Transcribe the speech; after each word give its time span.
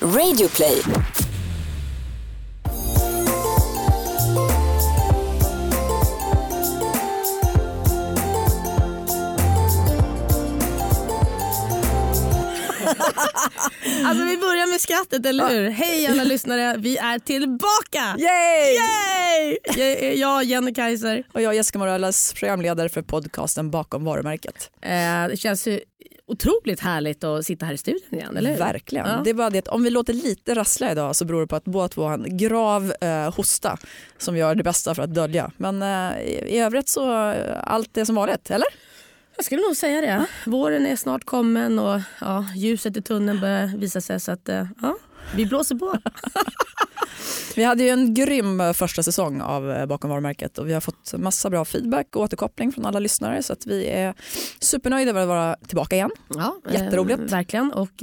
Radioplay. 0.00 0.82
Alltså 14.04 14.24
vi 14.24 14.36
börjar 14.36 14.70
med 14.70 14.80
skrattet, 14.80 15.26
eller 15.26 15.48
hur? 15.48 15.70
Hej 15.70 16.06
alla 16.06 16.24
lyssnare, 16.24 16.76
vi 16.78 16.96
är 16.96 17.18
tillbaka! 17.18 18.16
Yay! 18.18 18.74
Yay! 18.74 19.58
Jag, 20.02 20.14
jag 20.14 20.44
Jenny 20.44 20.74
Kaiser. 20.74 21.24
Och 21.32 21.42
jag 21.42 21.54
Jessica 21.54 21.78
Morales, 21.78 22.32
programledare 22.32 22.88
för 22.88 23.02
podcasten 23.02 23.70
Bakom 23.70 24.04
varumärket. 24.04 24.70
Eh, 24.82 25.28
det 25.28 25.36
känns 25.38 25.66
ju 25.66 25.80
otroligt 26.26 26.80
härligt 26.80 27.24
att 27.24 27.46
sitta 27.46 27.66
här 27.66 27.72
i 27.74 27.78
studion 27.78 28.14
igen, 28.14 28.36
eller 28.36 28.50
hur? 28.50 28.58
Verkligen. 28.58 29.06
Ja. 29.08 29.20
Det 29.24 29.30
är 29.30 29.34
bara 29.34 29.50
det 29.50 29.58
att 29.58 29.68
om 29.68 29.82
vi 29.82 29.90
låter 29.90 30.12
lite 30.12 30.54
rassla 30.54 30.92
idag 30.92 31.16
så 31.16 31.24
beror 31.24 31.40
det 31.40 31.46
på 31.46 31.56
att 31.56 31.64
båda 31.64 31.88
två 31.88 32.02
har 32.02 32.14
en 32.14 32.36
grav 32.36 32.92
eh, 33.00 33.34
hosta 33.34 33.78
som 34.18 34.34
vi 34.34 34.40
gör 34.40 34.54
det 34.54 34.62
bästa 34.62 34.94
för 34.94 35.02
att 35.02 35.14
dölja. 35.14 35.50
Men 35.56 35.82
eh, 35.82 36.20
i, 36.20 36.56
i 36.56 36.58
övrigt 36.58 36.88
så 36.88 37.30
eh, 37.30 37.56
allt 37.62 37.96
är 37.96 38.04
som 38.04 38.14
vanligt, 38.14 38.50
eller? 38.50 38.68
Jag 39.36 39.44
skulle 39.44 39.62
nog 39.62 39.76
säga 39.76 40.00
det. 40.00 40.26
Våren 40.50 40.86
är 40.86 40.96
snart 40.96 41.24
kommen 41.24 41.78
och 41.78 42.00
ja, 42.20 42.46
ljuset 42.56 42.96
i 42.96 43.02
tunneln 43.02 43.40
börjar 43.40 43.66
visa 43.78 44.00
sig 44.00 44.20
så 44.20 44.32
att 44.32 44.48
eh, 44.48 44.66
ja, 44.82 44.96
vi 45.34 45.46
blåser 45.46 45.74
på. 45.74 45.98
Vi 47.56 47.64
hade 47.64 47.82
ju 47.82 47.88
en 47.90 48.14
grym 48.14 48.60
eh, 48.60 48.72
första 48.72 49.02
säsong 49.02 49.40
av 49.40 49.70
eh, 49.72 49.86
Bakom 49.86 50.10
varumärket 50.10 50.58
och 50.58 50.68
vi 50.68 50.72
har 50.72 50.80
fått 50.80 51.14
massa 51.16 51.50
bra 51.50 51.64
feedback 51.64 52.16
och 52.16 52.22
återkoppling 52.22 52.72
från 52.72 52.86
alla 52.86 52.98
lyssnare 52.98 53.42
så 53.42 53.52
att 53.52 53.66
vi 53.66 53.86
är 53.86 54.14
supernöjda 54.60 55.12
med 55.12 55.22
att 55.22 55.28
vara 55.28 55.56
tillbaka 55.66 55.96
igen. 55.96 56.10
Ja, 56.34 56.56
Jätteroligt. 56.72 57.20
Eh, 57.20 57.26
verkligen. 57.26 57.72
Och 57.72 58.02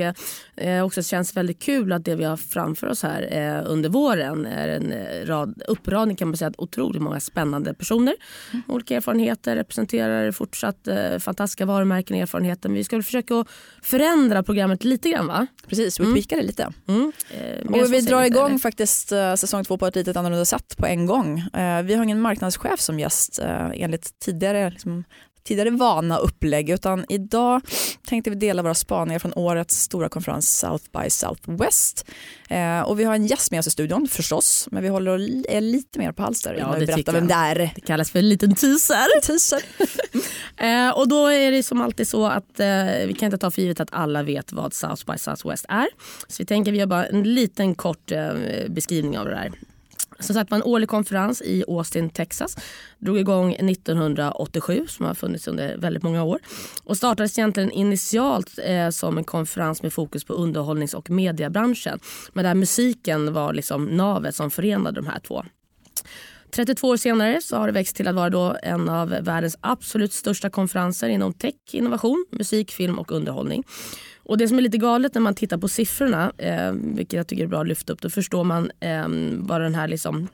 eh, 0.56 0.86
också 0.86 1.04
känns 1.04 1.38
väldigt 1.38 1.62
kul 1.62 1.92
att 1.92 2.06
det 2.06 2.16
vi 2.16 2.24
har 2.24 2.38
framför 2.38 2.88
oss 2.88 3.04
här 3.04 3.28
eh, 3.32 3.72
under 3.72 3.90
våren 3.90 4.46
är 4.46 4.68
en 4.68 4.92
eh, 4.92 5.26
rad, 5.26 5.62
uppradning 5.68 6.16
kan 6.18 6.28
man 6.28 6.38
säga, 6.38 6.52
otroligt 6.58 7.02
många 7.02 7.20
spännande 7.20 7.74
personer. 7.74 8.14
Mm. 8.54 8.64
Olika 8.68 8.96
erfarenheter, 8.96 9.56
representerar 9.56 10.32
fortsatt 10.32 10.88
eh, 10.88 11.18
fantastiska 11.20 11.66
varumärken 11.66 12.16
och 12.16 12.22
erfarenheter. 12.22 12.70
Men 12.70 12.76
vi 12.76 12.84
ska 12.84 12.96
väl 12.96 13.04
försöka 13.04 13.46
förändra 13.82 14.44
programmet 14.44 14.84
lite 14.84 15.10
grann 15.10 15.28
va? 15.28 15.48
Precis, 15.68 16.00
vi 16.00 16.04
Mm. 16.04 16.16
tweakar 16.16 16.38
det 16.38 16.44
lite. 16.44 16.74
Mm. 16.88 17.12
Eh, 17.30 17.66
Och 17.82 17.94
vi 17.94 18.02
drar 18.02 18.24
igång 18.24 18.48
eller? 18.50 18.58
faktiskt 18.58 19.12
eh, 19.12 19.36
säsong 19.36 19.64
två 19.64 19.78
på 19.78 19.88
ett 19.88 19.96
litet 19.96 20.18
annorlunda 20.18 20.46
sätt 20.46 20.78
på 20.78 20.86
en 20.86 21.06
gång. 21.06 21.40
Eh, 21.40 21.82
Vi 21.82 21.96
har 21.96 22.04
ingen 22.04 22.22
marknadschef 22.22 22.80
som 22.80 23.00
gäst 23.00 23.40
eh, 23.40 23.72
enligt 23.74 24.20
tidigare, 24.20 24.70
liksom, 24.70 25.04
tidigare 25.44 25.70
vana 25.70 26.18
upplägg 26.18 26.70
utan 26.70 27.06
idag 27.10 27.62
tänkte 28.08 28.30
vi 28.30 28.36
dela 28.36 28.62
våra 28.64 28.74
spaningar 28.74 29.20
från 29.20 29.34
årets 29.36 29.76
stora 29.82 30.10
konferens 30.10 30.60
South 30.60 30.84
by 31.04 31.10
Southwest. 31.10 32.06
Eh, 32.50 32.80
Och 32.82 33.00
vi 33.00 33.04
har 33.04 33.16
en 33.16 33.26
gäst 33.26 33.52
med 33.52 33.60
oss 33.60 33.68
i 33.68 33.72
studion 33.72 34.08
förstås 34.08 34.68
men 34.72 34.84
vi 34.84 34.90
håller 34.90 35.12
är 35.52 35.62
lite 35.62 36.00
mer 36.00 36.12
på 36.12 36.24
halster 36.24 36.54
Ja, 36.54 36.58
innan 36.60 36.80
vi 36.80 36.86
det 36.86 36.94
berättar 36.94 37.14
vem 37.14 37.28
det 37.28 37.34
är. 37.34 37.56
Det 37.76 37.82
kallas 37.82 38.12
för 38.12 38.20
en 38.20 38.30
liten 38.30 38.56
teaser. 38.56 39.22
Teaser. 39.22 39.62
Eh, 40.58 40.90
och 40.90 41.08
då 41.08 41.28
är 41.28 41.52
det 41.52 41.64
som 41.64 41.82
alltid 41.82 42.08
så 42.08 42.26
att 42.28 42.60
eh, 42.60 42.68
vi 43.08 43.16
kan 43.20 43.26
inte 43.26 43.38
ta 43.38 43.52
för 43.52 43.62
givet 43.62 43.80
att 43.80 43.90
alla 43.92 44.24
vet 44.24 44.52
vad 44.52 44.74
South 44.74 45.12
by 45.12 45.18
Southwest 45.18 45.66
är. 45.70 45.88
Så 46.28 46.36
vi 46.40 46.46
tänker 46.46 46.72
vi 46.72 46.78
gör 46.78 46.86
bara 46.86 47.06
en 47.06 47.24
liten 47.24 47.76
kort 47.76 48.12
eh, 48.12 48.34
beskrivning 48.70 49.18
av 49.18 49.26
det 49.26 49.32
där. 49.32 49.52
Som 50.24 50.34
sagt 50.34 50.52
var 50.52 50.58
en 50.58 50.64
årlig 50.64 50.90
konferens 50.90 51.42
i 51.42 51.64
Austin, 51.68 52.10
Texas. 52.10 52.58
Drog 53.00 53.20
igång 53.20 53.54
1987 53.54 54.86
som 54.88 55.06
har 55.06 55.14
funnits 55.14 55.48
under 55.48 55.78
väldigt 55.78 56.04
många 56.04 56.24
år. 56.24 56.40
Och 56.84 56.98
startades 56.98 57.38
egentligen 57.38 57.72
initialt 57.72 58.60
eh, 58.66 58.90
som 58.90 59.18
en 59.18 59.24
konferens 59.24 59.84
med 59.84 59.94
fokus 59.94 60.24
på 60.24 60.34
underhållnings 60.34 60.94
och 60.94 61.10
mediebranschen. 61.10 62.00
Men 62.34 62.46
där 62.46 62.56
musiken 62.56 63.34
var 63.34 63.54
liksom 63.54 63.86
navet 63.86 64.36
som 64.36 64.52
förenade 64.52 65.02
de 65.02 65.08
här 65.08 65.20
två. 65.20 65.44
32 66.56 66.88
år 66.88 66.98
senare 66.98 67.42
så 67.42 67.58
har 67.58 67.68
det 67.68 67.74
växt 67.74 67.96
till 67.96 68.08
att 68.08 68.16
vara 68.16 68.30
då 68.30 68.58
en 68.64 68.90
av 68.90 69.10
världens 69.10 69.58
absolut 69.62 70.14
största 70.14 70.50
konferenser 70.50 71.10
inom 71.10 71.34
tech, 71.34 71.54
innovation, 71.72 72.26
musik, 72.32 72.72
film 72.72 73.00
och 73.00 73.12
underhållning. 73.12 73.64
Och 74.26 74.38
Det 74.38 74.48
som 74.48 74.58
är 74.58 74.62
lite 74.62 74.78
galet 74.78 75.14
när 75.14 75.22
man 75.22 75.36
tittar 75.36 75.58
på 75.58 75.68
siffrorna, 75.68 76.32
eh, 76.38 76.72
vilket 76.72 77.18
jag 77.18 77.28
tycker 77.28 77.44
är 77.44 77.48
bra 77.48 77.62
att 77.62 77.68
lyfta 77.68 77.94
upp, 77.94 78.02
då 78.02 78.10
förstår 78.10 78.44
man 78.44 78.72
eh, 78.80 79.08
vad 79.38 79.62
den 79.62 79.76
här 79.76 79.88
liksom, 79.88 80.28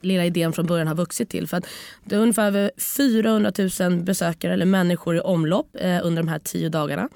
lilla 0.00 0.24
idén 0.24 0.52
från 0.52 0.66
början 0.66 0.88
har 0.88 0.94
vuxit 0.94 1.28
till. 1.28 1.48
För 1.48 1.56
att 1.56 1.66
det 2.04 2.14
är 2.14 2.20
ungefär 2.20 2.70
400 2.96 3.52
000 3.80 4.00
besökare 4.00 4.52
eller 4.52 4.66
människor 4.66 5.16
i 5.16 5.20
omlopp 5.20 5.76
eh, 5.80 6.00
under 6.02 6.22
de 6.22 6.28
här 6.28 6.38
tio 6.38 6.68
dagarna. 6.68 7.08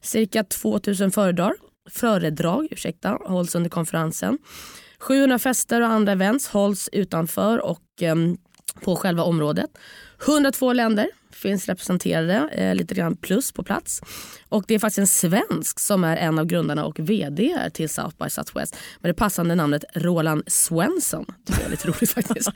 Cirka 0.00 0.44
2 0.44 0.80
000 1.00 1.10
föredrag, 1.10 1.52
föredrag 1.90 2.68
ursäkta, 2.70 3.18
hålls 3.24 3.54
under 3.54 3.70
konferensen. 3.70 4.38
700 4.98 5.38
fester 5.38 5.80
och 5.80 5.88
andra 5.88 6.12
events 6.12 6.48
hålls 6.48 6.88
utanför 6.92 7.58
och 7.58 8.02
eh, 8.02 8.16
på 8.84 8.96
själva 8.96 9.22
området. 9.22 9.70
102 10.26 10.72
länder 10.72 11.08
finns 11.42 11.66
representerade, 11.66 12.48
eh, 12.52 12.74
lite 12.74 12.94
grann 12.94 13.16
plus 13.16 13.52
på 13.52 13.62
plats. 13.62 14.00
Och 14.48 14.64
det 14.68 14.74
är 14.74 14.78
faktiskt 14.78 14.98
en 14.98 15.06
svensk 15.06 15.80
som 15.80 16.04
är 16.04 16.16
en 16.16 16.38
av 16.38 16.46
grundarna 16.46 16.84
och 16.84 17.00
vd 17.00 17.70
till 17.72 17.88
South 17.88 18.16
by 18.24 18.30
Southwest 18.30 18.76
med 19.00 19.10
det 19.10 19.14
passande 19.14 19.54
namnet 19.54 19.84
Roland 19.94 20.42
Svensson. 20.46 21.24
Det 21.44 21.64
är 21.64 21.70
lite 21.70 21.88
roligt 21.88 22.10
faktiskt. 22.14 22.50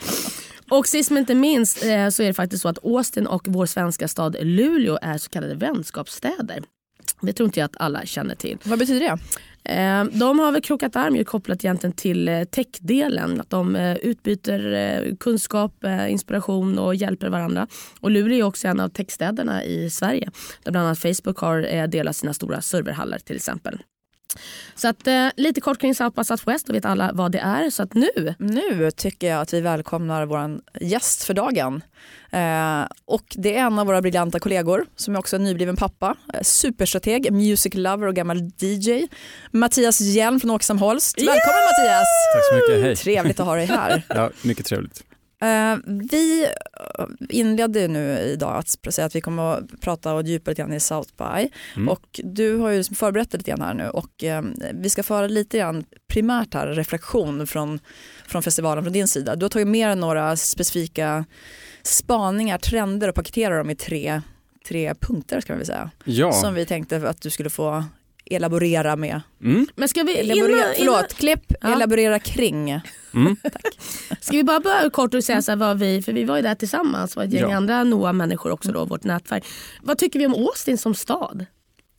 Och 0.70 0.86
sist 0.86 1.10
men 1.10 1.19
inte 1.19 1.34
minst 1.34 1.84
eh, 1.84 2.08
så 2.08 2.22
är 2.22 2.26
det 2.26 2.34
faktiskt 2.34 2.62
så 2.62 2.69
att 2.69 2.84
Austin 2.84 3.26
och 3.26 3.42
vår 3.48 3.66
svenska 3.66 4.08
stad 4.08 4.36
Luleå 4.41 4.98
är 5.03 5.18
så 5.18 5.30
kallade 5.30 5.54
vänskapsstäder. 5.54 6.62
Det 7.21 7.33
tror 7.33 7.47
inte 7.47 7.61
jag 7.61 7.65
att 7.65 7.77
alla 7.77 8.06
känner 8.06 8.34
till. 8.34 8.59
Vad 8.65 8.78
betyder 8.78 9.00
det? 9.00 9.19
Eh, 9.69 10.05
De 10.05 10.39
har 10.39 10.53
väl 10.53 10.62
krokat 10.62 10.97
arm 10.97 11.25
kopplat 11.25 11.65
egentligen 11.65 11.93
till 11.93 12.28
eh, 12.28 12.44
techdelen. 12.44 13.41
Att 13.41 13.50
de 13.50 13.77
eh, 13.77 13.97
utbyter 13.97 15.16
kunskap, 15.21 15.84
inspiration 16.09 16.78
och 16.78 16.95
hjälper 16.95 17.28
varandra. 17.28 17.66
Och 18.00 18.11
Luleå 18.11 18.39
är 18.39 18.43
också 18.43 18.69
en 18.69 18.81
av 18.81 18.89
techstäderna 18.89 19.65
i 19.65 19.91
Sverige. 19.91 20.31
Där 20.62 20.72
bland 20.72 20.87
annat 20.87 20.99
Facebook 20.99 21.39
har 21.39 21.87
delat 21.87 22.16
sina 22.16 22.34
stora 22.34 22.61
serverhallar 22.61 23.19
till 23.19 23.37
exempel. 23.37 23.83
Så 24.75 24.88
att, 24.88 25.06
eh, 25.06 25.28
lite 25.37 25.60
kort 25.60 25.81
kring 25.81 25.94
South 25.94 26.16
by 26.16 26.25
Southwest, 26.25 26.66
då 26.66 26.72
vet 26.72 26.84
alla 26.84 27.10
vad 27.14 27.32
det 27.32 27.38
är. 27.38 27.70
Så 27.70 27.82
att 27.82 27.94
nu, 27.94 28.34
Nu 28.38 28.91
tycker 28.91 29.26
jag 29.26 29.41
att 29.41 29.53
vi 29.53 29.60
välkomnar 29.60 30.26
vår 30.26 30.60
gäst 30.81 31.25
för 31.25 31.34
dagen. 31.34 31.82
Eh, 32.31 32.86
och 33.04 33.25
det 33.36 33.56
är 33.56 33.60
en 33.66 33.78
av 33.78 33.86
våra 33.86 34.03
briljanta 34.03 34.38
kollegor 34.41 34.86
som 34.97 35.15
är 35.15 35.19
också 35.19 35.36
en 35.36 35.44
nybliven 35.44 35.76
pappa, 35.76 36.16
eh, 36.34 36.41
superstrateg, 36.42 37.32
music 37.32 37.75
lover 37.75 38.06
och 38.06 38.15
gammal 38.15 38.38
DJ. 38.59 39.09
Mattias 39.50 40.00
Hjelm 40.00 40.41
från 40.41 40.50
Åkesson 40.50 40.78
Holst. 40.78 41.19
Välkommen 41.19 41.41
Mattias! 41.42 42.06
Tack 42.34 42.44
så 42.50 42.54
mycket, 42.54 42.84
hej. 42.84 42.97
Trevligt 42.97 43.41
att 43.41 43.47
ha 43.47 43.54
dig 43.56 43.66
här. 43.66 44.03
Ja, 44.09 44.31
mycket 44.42 44.66
trevligt. 44.66 45.03
Eh, 45.42 45.76
vi 45.86 46.44
eh, 46.98 47.06
inledde 47.28 47.88
nu 47.88 48.19
idag 48.19 48.56
att 48.56 48.94
säga 48.94 49.06
att 49.06 49.16
vi 49.16 49.20
kommer 49.20 49.54
att 49.54 49.80
prata 49.80 50.14
och 50.14 50.22
djupa 50.22 50.50
lite 50.50 50.62
grann 50.62 50.72
i 50.72 50.80
South 50.80 51.10
by. 51.19 51.48
Mm. 51.76 51.88
Och 51.88 52.20
du 52.24 52.56
har 52.56 52.70
ju 52.70 52.78
liksom 52.78 52.97
förberett 52.97 53.30
dig 53.30 53.38
lite 53.38 53.50
grann 53.50 53.62
här 53.62 53.74
nu 53.74 53.88
och 53.88 54.24
eh, 54.24 54.42
vi 54.74 54.91
ska 54.91 55.02
föra 55.02 55.26
lite 55.26 55.58
grann 55.58 55.84
primärt 56.08 56.54
här 56.54 56.66
reflektion 56.66 57.47
från, 57.47 57.78
från 58.26 58.42
festivalen 58.42 58.84
från 58.84 58.92
din 58.92 59.08
sida. 59.08 59.36
Du 59.36 59.44
har 59.44 59.50
tagit 59.50 59.69
med 59.69 59.88
dig 59.88 59.97
några 59.97 60.36
specifika 60.36 61.24
spaningar, 61.82 62.58
trender 62.58 63.08
och 63.08 63.14
paketerat 63.14 63.60
dem 63.60 63.70
i 63.70 63.76
tre, 63.76 64.22
tre 64.68 64.94
punkter 64.94 65.44
man 65.48 65.58
väl 65.58 65.66
säga. 65.66 65.91
Ja, 66.04 66.32
Som 66.32 66.54
vi 66.54 66.66
tänkte 66.66 67.08
att 67.08 67.22
du 67.22 67.30
skulle 67.30 67.50
få 67.50 67.84
elaborera 68.31 68.97
med. 68.97 69.20
mm, 69.42 69.66
men 69.76 69.88
ska 69.88 70.03
vi, 70.03 70.19
Elaborera, 70.19 70.47
innan, 70.56 70.75
förlåt, 70.76 70.97
innan, 70.97 71.09
klipp, 71.09 71.53
Ja. 71.60 71.72
elaborera 71.75 72.19
kring. 72.19 72.70
mm. 73.14 73.37
ska 74.20 74.37
vi 74.37 74.44
bara 74.44 74.60
börja 74.60 74.91
kort 74.91 75.14
och 75.14 75.25
säga 75.25 75.42
så 75.42 75.50
här 75.53 75.56
vad 75.56 75.78
vi, 75.78 76.03
för 76.03 76.12
vi 76.12 76.25
var 76.25 76.36
ju 76.36 76.42
där 76.42 76.54
tillsammans, 76.54 77.16
var 77.16 77.25
ett 77.25 77.32
gäng 77.32 77.50
Ja. 77.50 77.56
andra 77.56 77.84
NOA-människor 77.84 78.50
också 78.53 78.72
då, 78.72 78.84
vårt 78.84 79.04
nätverk. 79.04 79.44
Vad 79.82 79.98
tycker 79.98 80.19
vi 80.19 80.26
om 80.26 80.34
Austin 80.34 80.78
som 80.78 80.94
stad? 80.94 81.47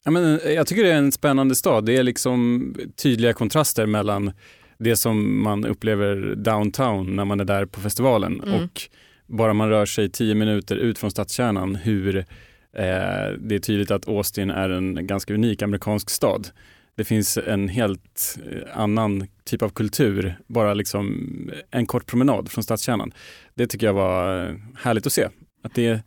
Ja, 0.04 0.12
men, 0.12 0.40
eh, 0.40 0.52
jag 0.52 0.68
tycker 0.68 0.84
det 0.84 0.92
är 0.92 0.98
en 0.98 1.12
spännande 1.12 1.56
stad. 1.56 1.86
Det 1.86 1.98
är 1.98 2.04
liksom 2.04 2.74
tydliga 3.04 3.34
kontraster 3.34 3.86
mellan 3.86 4.32
det 4.80 4.96
som 4.98 5.44
man 5.44 5.66
upplever 5.66 6.36
downtown 6.36 7.16
när 7.16 7.26
man 7.26 7.40
är 7.40 7.46
där 7.46 7.66
på 7.66 7.80
festivalen 7.82 8.42
Mm. 8.44 8.64
och 8.64 8.82
bara 9.26 9.54
man 9.54 9.70
rör 9.70 9.86
sig 9.86 10.10
tio 10.10 10.36
minuter 10.36 10.76
ut 10.76 11.00
från 11.00 11.12
stadskärnan 11.12 11.76
hur 11.76 12.26
Eh, 12.74 13.32
det 13.40 13.56
är 13.56 13.60
tydligt 13.60 13.92
att 13.92 14.08
Austin 14.08 14.50
är 14.50 14.70
en 14.70 15.08
ganska 15.08 15.34
unik 15.34 15.62
amerikansk 15.62 16.10
stad. 16.10 16.48
Det 16.96 17.04
finns 17.04 17.38
en 17.38 17.70
helt 17.70 18.40
eh, 18.52 18.80
annan 18.80 19.28
typ 19.44 19.62
av 19.62 19.70
kultur, 19.70 20.38
bara 20.48 20.74
liksom 20.74 21.32
en 21.72 21.86
kort 21.86 22.06
promenad 22.06 22.52
från 22.52 22.64
stadskärnan. 22.64 23.12
Det 23.56 23.68
tycker 23.68 23.86
jag 23.86 23.94
var 23.94 24.46
eh, 24.46 24.56
härligt 24.76 25.06
att 25.06 25.14
se. 25.14 25.28
Att 25.64 25.76
det, 25.76 26.02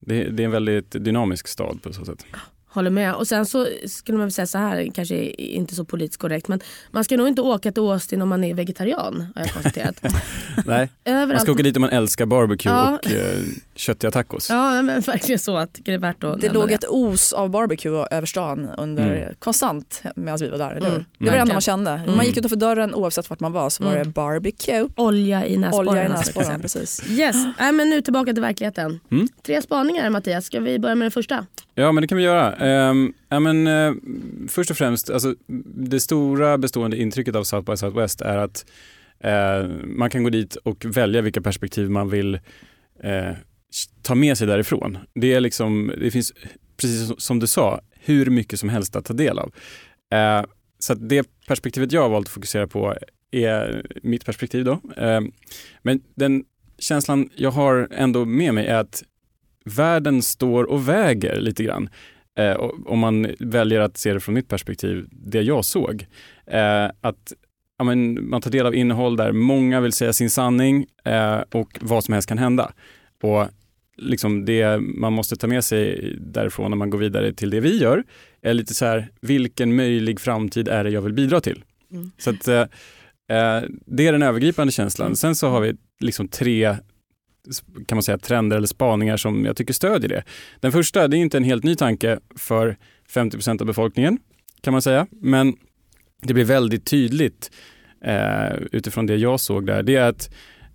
det, 0.00 0.24
det 0.24 0.42
är 0.42 0.44
en 0.44 0.50
väldigt 0.50 0.90
dynamisk 0.90 1.48
stad 1.48 1.82
på 1.82 1.92
så 1.92 2.04
sätt. 2.04 2.26
Ah. 2.30 2.38
Håller 2.72 2.90
med. 2.90 3.14
Och 3.14 3.28
sen 3.28 3.46
så 3.46 3.66
skulle 3.86 4.18
man 4.18 4.26
väl 4.26 4.32
säga 4.32 4.46
så 4.46 4.58
här, 4.58 4.90
kanske 4.94 5.24
inte 5.30 5.74
så 5.74 5.84
politiskt 5.84 6.20
korrekt, 6.20 6.48
men 6.48 6.60
man 6.90 7.04
ska 7.04 7.16
nog 7.16 7.28
inte 7.28 7.42
åka 7.42 7.72
till 7.72 7.82
Austin 7.82 8.22
om 8.22 8.28
man 8.28 8.44
är 8.44 8.54
vegetarian 8.54 9.26
har 9.34 9.42
jag 9.42 9.52
konstaterat. 9.52 10.02
Nej, 10.66 10.88
man 11.06 11.14
Överallt. 11.14 11.42
ska 11.42 11.52
åka 11.52 11.62
dit 11.62 11.76
om 11.76 11.80
man 11.80 11.90
älskar 11.90 12.26
barbecue 12.26 12.72
Ja. 12.72 12.98
och 13.02 13.10
eh, 13.10 13.38
köttiga 13.74 14.10
tacos. 14.10 14.50
Ja 14.50 14.82
men 14.82 15.00
verkligen 15.00 15.38
så. 15.38 15.56
att 15.56 15.78
Det 15.84 15.94
är 15.94 15.98
värt 15.98 16.24
att 16.24 16.40
Det 16.40 16.52
låg 16.52 16.70
ett 16.72 16.84
os 16.88 17.32
av 17.32 17.50
barbecue 17.50 18.06
över 18.10 18.26
stan 18.26 18.68
under, 18.78 19.16
Mm. 19.22 19.34
konstant 19.38 20.02
medan 20.16 20.38
vi 20.40 20.48
var 20.48 20.58
där. 20.58 20.70
Eller 20.70 20.86
hur? 20.86 20.94
Mm. 20.96 21.04
Det 21.18 21.24
var 21.24 21.32
det 21.32 21.38
enda 21.38 21.54
man 21.54 21.60
kände. 21.60 21.90
Mm. 21.90 22.16
Man 22.16 22.26
gick 22.26 22.36
utanför 22.36 22.56
dörren 22.56 22.94
oavsett 22.94 23.30
vart 23.30 23.40
man 23.40 23.52
var 23.52 23.70
så 23.70 23.84
var 23.84 23.92
Mm. 23.92 24.02
det 24.04 24.10
barbecue. 24.10 24.88
Olja 24.96 25.46
i 25.46 25.56
näsborrarna. 25.56 25.90
Olja 25.90 26.44
i 26.44 26.44
kan 26.44 26.60
Precis. 26.60 27.02
Yes, 27.10 27.36
Nej, 27.58 27.72
men 27.72 27.90
nu 27.90 28.02
tillbaka 28.02 28.32
till 28.32 28.42
verkligheten. 28.42 29.00
Mm. 29.10 29.28
Tre 29.46 29.62
spaningar 29.62 30.10
Mattias, 30.10 30.44
ska 30.44 30.60
vi 30.60 30.78
börja 30.78 30.94
med 30.94 31.04
den 31.04 31.10
första? 31.12 31.46
Ja, 31.74 31.92
men 31.92 32.02
det 32.02 32.08
kan 32.08 32.18
vi 32.18 32.24
göra. 32.24 32.54
Ehm, 32.56 33.12
ja, 33.28 33.40
men, 33.40 33.66
eh, 33.66 33.92
först 34.48 34.70
och 34.70 34.76
främst, 34.76 35.10
alltså, 35.10 35.34
det 35.74 36.00
stora 36.00 36.58
bestående 36.58 36.96
intrycket 36.96 37.36
av 37.36 37.44
South 37.44 37.70
by 37.70 37.76
Southwest 37.76 38.20
är 38.20 38.36
att 38.36 38.66
eh, 39.20 39.68
man 39.84 40.10
kan 40.10 40.22
gå 40.24 40.30
dit 40.30 40.56
och 40.56 40.84
välja 40.84 41.20
vilka 41.22 41.40
perspektiv 41.40 41.90
man 41.90 42.10
vill 42.10 42.34
eh, 43.02 43.30
ta 44.02 44.14
med 44.14 44.38
sig 44.38 44.46
därifrån. 44.46 44.98
Det, 45.14 45.32
är 45.34 45.40
liksom, 45.40 45.92
det 46.00 46.10
finns, 46.10 46.32
precis 46.76 47.06
som- 47.06 47.16
som 47.18 47.38
du 47.38 47.46
sa, 47.46 47.80
hur 48.00 48.26
mycket 48.30 48.60
som 48.60 48.68
helst 48.68 48.96
att 48.96 49.04
ta 49.04 49.14
del 49.14 49.38
av. 49.38 49.52
Eh, 50.12 50.44
så 50.78 50.92
att 50.92 51.08
det 51.08 51.26
perspektivet 51.48 51.92
jag 51.92 52.02
har 52.02 52.08
valt 52.08 52.26
att 52.26 52.32
fokusera 52.32 52.66
på 52.66 52.94
är 53.30 53.86
mitt 54.02 54.24
perspektiv. 54.24 54.64
Då. 54.64 54.80
Eh, 54.96 55.20
men 55.82 56.00
den 56.14 56.44
känslan 56.78 57.28
jag 57.36 57.50
har 57.50 57.88
ändå 57.90 58.24
med 58.24 58.54
mig 58.54 58.66
är 58.66 58.76
att 58.78 59.02
världen 59.64 60.22
står 60.22 60.64
och 60.64 60.88
väger 60.88 61.40
lite 61.40 61.64
grann. 61.64 61.88
Eh, 62.38 62.52
och- 62.52 62.90
om 62.92 62.98
man 62.98 63.26
väljer 63.38 63.80
att 63.80 63.96
se 63.98 64.12
det 64.12 64.20
från 64.20 64.34
mitt 64.34 64.48
perspektiv, 64.48 65.06
det 65.10 65.42
jag 65.42 65.64
såg. 65.64 66.06
Eh, 66.46 66.84
att 67.00 67.32
ja, 67.78 67.84
men, 67.84 68.28
man 68.28 68.40
tar 68.42 68.50
del 68.50 68.66
av 68.66 68.74
innehåll 68.74 69.16
där 69.16 69.32
många 69.32 69.80
vill 69.80 69.92
säga 69.92 70.12
sin 70.12 70.30
sanning 70.30 70.86
eh, 71.04 71.40
och 71.52 71.78
vad 71.80 72.04
som 72.04 72.14
helst 72.14 72.28
kan 72.28 72.38
hända. 72.38 72.72
Och 73.22 73.48
liksom 73.96 74.44
det 74.44 74.78
man 74.80 75.12
måste 75.12 75.36
ta 75.36 75.46
med 75.46 75.64
sig 75.64 76.12
därifrån 76.20 76.70
när 76.70 76.76
man 76.76 76.90
går 76.90 76.98
vidare 76.98 77.32
till 77.32 77.50
det 77.50 77.60
vi 77.60 77.78
gör 77.78 78.04
är 78.42 78.54
lite 78.54 78.74
så 78.74 78.84
här, 78.84 79.08
vilken 79.20 79.76
möjlig 79.76 80.20
framtid 80.20 80.68
är 80.68 80.84
det 80.84 80.90
jag 80.90 81.02
vill 81.02 81.12
bidra 81.12 81.40
till? 81.40 81.64
Mm. 81.92 82.10
Så 82.18 82.30
att, 82.30 82.48
eh, 82.48 82.60
eh, 83.36 83.62
det 83.86 84.06
är 84.06 84.12
den 84.12 84.22
övergripande 84.22 84.72
känslan. 84.72 85.16
Sen 85.16 85.34
så 85.34 85.48
har 85.48 85.60
vi 85.60 85.76
liksom 86.00 86.28
tre 86.28 86.76
kan 87.86 87.96
man 87.96 88.02
säga, 88.02 88.18
trender 88.18 88.56
eller 88.56 88.66
spaningar 88.66 89.16
som 89.16 89.44
jag 89.44 89.56
tycker 89.56 89.74
stödjer 89.74 90.08
det. 90.08 90.24
Den 90.60 90.72
första, 90.72 91.08
det 91.08 91.16
är 91.16 91.18
inte 91.18 91.36
en 91.36 91.44
helt 91.44 91.64
ny 91.64 91.74
tanke 91.74 92.18
för 92.36 92.76
50% 93.14 93.60
av 93.60 93.66
befolkningen 93.66 94.18
kan 94.62 94.72
man 94.72 94.82
säga, 94.82 95.06
men 95.10 95.54
det 96.22 96.34
blir 96.34 96.44
väldigt 96.44 96.86
tydligt 96.86 97.50
eh, 98.04 98.56
utifrån 98.72 99.06
det 99.06 99.16
jag 99.16 99.40
såg 99.40 99.66
där. 99.66 99.82
Det 99.82 99.96
är 99.96 100.08
att 100.08 100.30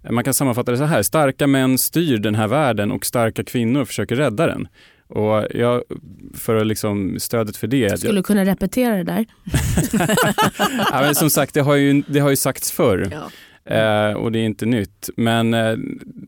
man 0.09 0.23
kan 0.23 0.33
sammanfatta 0.33 0.71
det 0.71 0.77
så 0.77 0.83
här, 0.83 1.03
starka 1.03 1.47
män 1.47 1.77
styr 1.77 2.17
den 2.17 2.35
här 2.35 2.47
världen 2.47 2.91
och 2.91 3.05
starka 3.05 3.43
kvinnor 3.43 3.85
försöker 3.85 4.15
rädda 4.15 4.47
den. 4.47 4.67
Och 5.09 5.47
jag, 5.53 5.83
för 6.33 6.55
att 6.55 6.67
liksom 6.67 7.19
stödet 7.19 7.57
för 7.57 7.67
det. 7.67 7.99
Skulle 7.99 8.19
du 8.19 8.23
kunna 8.23 8.45
repetera 8.45 8.95
det 8.95 9.03
där? 9.03 9.25
ja, 10.91 11.01
men 11.01 11.15
som 11.15 11.29
sagt, 11.29 11.53
det 11.53 11.61
har 11.61 11.75
ju, 11.75 12.03
det 12.07 12.19
har 12.19 12.29
ju 12.29 12.35
sagts 12.35 12.71
förr. 12.71 13.09
Ja. 13.11 13.29
Eh, 13.67 14.13
och 14.13 14.31
det 14.31 14.39
är 14.39 14.43
inte 14.45 14.65
nytt. 14.65 15.09
Men 15.17 15.53
eh, 15.53 15.75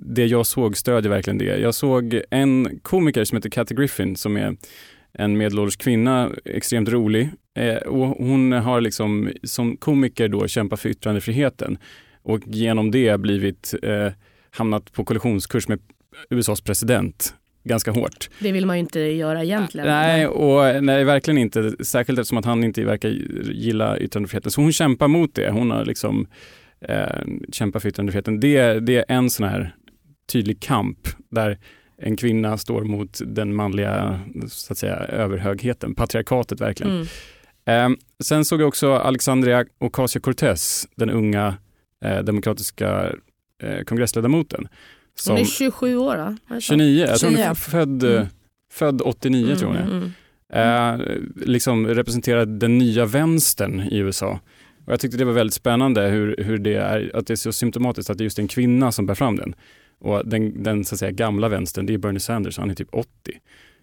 det 0.02 0.26
jag 0.26 0.46
såg 0.46 0.78
stödjer 0.78 1.10
verkligen 1.10 1.38
det. 1.38 1.60
Jag 1.60 1.76
såg 1.76 2.22
en 2.30 2.80
komiker 2.82 3.24
som 3.24 3.36
heter 3.36 3.50
Kathy 3.50 3.76
Griffin 3.76 4.16
som 4.16 4.38
är 4.38 4.56
en 5.14 5.38
medelålders 5.38 5.78
kvinna, 5.78 6.32
extremt 6.46 6.90
rolig. 6.90 7.30
Eh, 7.58 7.76
och 7.76 8.08
hon 8.08 8.52
har 8.52 8.82
liksom 8.82 9.30
som 9.44 9.78
komiker 9.78 10.28
då 10.28 10.48
kämpat 10.48 10.80
för 10.80 10.90
yttrandefriheten 10.90 11.78
och 12.24 12.40
genom 12.46 12.92
det 12.92 13.20
blivit 13.20 13.74
eh, 13.84 14.08
hamnat 14.52 14.92
på 14.94 15.06
kollisionskurs 15.06 15.68
med 15.68 15.80
USAs 16.30 16.62
president 16.62 17.34
ganska 17.64 17.92
hårt. 17.92 18.30
Det 18.40 18.52
vill 18.52 18.66
man 18.66 18.76
ju 18.76 18.80
inte 18.80 19.00
göra 19.00 19.44
egentligen. 19.44 19.88
Nej, 19.88 20.28
och 20.28 20.84
nej, 20.84 21.04
verkligen 21.04 21.38
inte. 21.38 21.86
Särskilt 21.86 22.20
eftersom 22.20 22.38
att 22.38 22.46
han 22.46 22.64
inte 22.64 22.84
verkar 22.84 23.10
gilla 23.52 23.98
yttrandefriheten. 24.00 24.52
Så 24.52 24.62
hon 24.62 24.74
kämpar 24.74 25.08
mot 25.08 25.36
det. 25.36 25.52
Hon 25.52 25.72
har 25.72 25.86
liksom 25.86 26.28
eh, 26.82 27.22
kämpat 27.52 27.82
för 27.82 27.90
yttrandefriheten. 27.90 28.40
Det, 28.40 28.80
det 28.80 28.96
är 28.98 29.06
en 29.08 29.30
sån 29.30 29.48
här 29.50 29.76
tydlig 30.32 30.60
kamp 30.62 30.98
där 31.32 31.58
en 32.02 32.16
kvinna 32.18 32.58
står 32.58 32.84
mot 32.84 33.20
den 33.26 33.56
manliga 33.56 34.20
så 34.48 34.74
att 34.74 34.78
säga, 34.78 34.96
överhögheten, 34.96 35.96
patriarkatet 35.96 36.62
verkligen. 36.62 36.94
Mm. 37.66 37.94
Eh, 37.94 37.98
sen 38.24 38.46
såg 38.46 38.62
jag 38.62 38.68
också 38.68 38.94
Alexandria 38.96 39.66
Ocasio-Cortez, 39.80 40.88
den 40.96 41.10
unga 41.10 41.58
eh, 42.06 42.20
demokratiska 42.20 43.12
eh, 43.64 43.84
kongressledamoten. 43.84 44.68
Hon 45.28 45.38
är 45.38 45.44
Som, 45.44 45.46
27 45.46 45.98
år 45.98 46.18
va? 46.18 46.38
Är 46.50 46.56
det 46.56 46.62
så? 46.62 46.74
29, 46.74 47.06
jag 47.08 47.20
tror 47.20 47.30
hon 47.30 47.40
är 47.40 47.44
29. 47.44 47.52
f- 47.52 47.72
född, 47.72 48.04
Mm. 48.04 48.28
född 48.72 49.02
89 49.02 49.56
tror 49.56 49.76
jag. 49.76 49.84
Mm, 49.84 49.98
mm. 49.98 50.12
Eh, 51.02 51.06
liksom 51.36 51.88
representerar 51.88 52.46
den 52.46 52.78
nya 52.78 53.06
vänstern 53.06 53.80
i 53.82 53.98
USA. 53.98 54.40
Och 54.90 54.94
jag 54.94 55.00
tyckte 55.00 55.18
det 55.18 55.26
var 55.26 55.34
väldigt 55.34 55.54
spännande 55.54 56.02
hur, 56.02 56.36
hur 56.38 56.58
det 56.58 56.76
är, 56.76 57.12
att 57.14 57.28
det 57.28 57.34
är 57.34 57.36
så 57.36 57.52
symptomatiskt 57.52 58.10
att 58.10 58.18
det 58.18 58.22
är 58.22 58.24
just 58.24 58.40
en 58.40 58.48
kvinna 58.48 58.92
som 58.92 59.06
bär 59.06 59.16
fram 59.16 59.36
den. 59.36 59.56
Och 60.00 60.28
den, 60.28 60.64
den 60.64 60.86
så 60.86 60.96
att 60.96 61.00
säga, 61.00 61.12
gamla 61.12 61.50
vänstern, 61.50 61.86
det 61.86 61.94
är 61.94 61.98
Bernie 61.98 62.20
Sanders, 62.20 62.58
han 62.58 62.70
är 62.70 62.76
typ 62.76 62.88
80. 62.92 63.08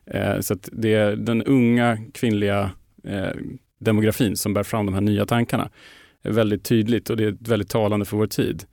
Eh, 0.07 0.41
så 0.41 0.55
att 0.55 0.69
det 0.73 0.95
är 0.95 1.17
den 1.17 1.43
unga 1.43 1.99
kvinnliga 2.15 2.71
eh, 3.05 3.31
demografin 3.79 4.37
som 4.37 4.55
bär 4.55 4.63
fram 4.63 4.87
de 4.87 4.95
här 4.95 5.01
nya 5.01 5.27
tankarna. 5.27 5.71
är 6.23 6.31
väldigt 6.31 6.65
tydligt 6.65 7.11
och 7.11 7.17
det 7.17 7.25
är 7.25 7.37
väldigt 7.41 7.71
talande 7.71 8.07
för 8.07 8.17
vår 8.17 8.27
tid. 8.27 8.65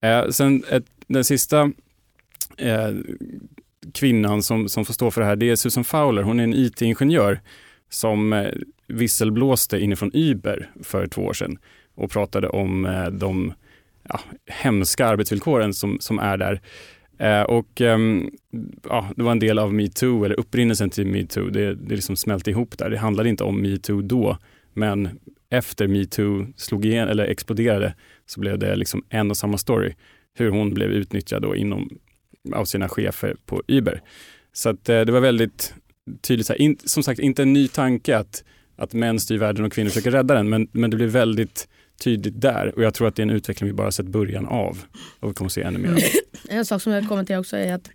Eh, 0.00 0.28
sen 0.28 0.64
ett, 0.70 0.86
den 1.06 1.24
sista 1.24 1.70
eh, 2.56 2.90
kvinnan 3.94 4.42
som, 4.42 4.68
som 4.68 4.84
får 4.84 4.94
stå 4.94 5.10
för 5.10 5.20
det 5.20 5.26
här, 5.26 5.36
det 5.36 5.50
är 5.50 5.56
Susan 5.56 5.84
Fowler. 5.84 6.22
Hon 6.22 6.40
är 6.40 6.44
en 6.44 6.54
IT-ingenjör 6.54 7.40
som 7.88 8.32
eh, 8.32 8.52
visselblåste 8.86 9.78
inifrån 9.78 10.10
Uber 10.14 10.70
för 10.82 11.06
två 11.06 11.22
år 11.22 11.32
sedan 11.32 11.58
och 11.94 12.10
pratade 12.10 12.48
om 12.48 12.84
eh, 12.84 13.06
de 13.06 13.52
ja, 14.08 14.20
hemska 14.46 15.06
arbetsvillkoren 15.06 15.74
som, 15.74 15.96
som 16.00 16.18
är 16.18 16.36
där. 16.36 16.60
Eh, 17.18 17.42
och 17.42 17.80
ehm, 17.80 18.30
ja, 18.88 19.10
Det 19.16 19.22
var 19.22 19.32
en 19.32 19.38
del 19.38 19.58
av 19.58 19.74
metoo, 19.74 20.24
eller 20.24 20.40
upprinnelsen 20.40 20.90
till 20.90 21.06
metoo. 21.06 21.50
Det, 21.50 21.74
det 21.74 21.94
liksom 21.94 22.16
smälte 22.16 22.50
ihop 22.50 22.78
där. 22.78 22.90
Det 22.90 22.98
handlade 22.98 23.28
inte 23.28 23.44
om 23.44 23.62
metoo 23.62 24.02
då, 24.02 24.38
men 24.74 25.08
efter 25.50 25.86
metoo 25.88 26.46
slog 26.56 26.84
igen, 26.84 27.08
eller 27.08 27.24
exploderade 27.24 27.94
så 28.26 28.40
blev 28.40 28.58
det 28.58 28.76
liksom 28.76 29.04
en 29.08 29.30
och 29.30 29.36
samma 29.36 29.58
story. 29.58 29.94
Hur 30.34 30.50
hon 30.50 30.74
blev 30.74 30.90
utnyttjad 30.90 31.42
då 31.42 31.56
inom, 31.56 31.98
av 32.54 32.64
sina 32.64 32.88
chefer 32.88 33.36
på 33.46 33.62
Uber. 33.68 34.00
Så 34.52 34.68
att, 34.68 34.88
eh, 34.88 35.00
det 35.00 35.12
var 35.12 35.20
väldigt 35.20 35.74
tydligt, 36.20 36.46
så 36.46 36.52
här, 36.52 36.60
in, 36.60 36.78
som 36.84 37.02
sagt 37.02 37.20
inte 37.20 37.42
en 37.42 37.52
ny 37.52 37.68
tanke 37.68 38.18
att, 38.18 38.44
att 38.76 38.92
män 38.92 39.20
styr 39.20 39.38
världen 39.38 39.64
och 39.64 39.72
kvinnor 39.72 39.90
försöker 39.90 40.10
rädda 40.10 40.34
den, 40.34 40.48
men, 40.48 40.68
men 40.72 40.90
det 40.90 40.96
blir 40.96 41.06
väldigt 41.06 41.68
tydligt 42.00 42.40
där 42.40 42.72
och 42.76 42.82
jag 42.82 42.94
tror 42.94 43.08
att 43.08 43.16
det 43.16 43.22
är 43.22 43.26
en 43.26 43.30
utveckling 43.30 43.66
vi 43.66 43.72
bara 43.74 43.90
sett 43.90 44.06
början 44.06 44.46
av 44.46 44.78
och 45.20 45.30
vi 45.30 45.34
kommer 45.34 45.46
att 45.46 45.52
se 45.52 45.62
ännu 45.62 45.78
mer. 45.78 45.92
av. 45.92 45.98
En 46.48 46.66
sak 46.66 46.82
som 46.82 46.92
jag 46.92 47.08
kommenterar 47.08 47.40
också 47.40 47.56
är 47.56 47.74
att 47.74 47.90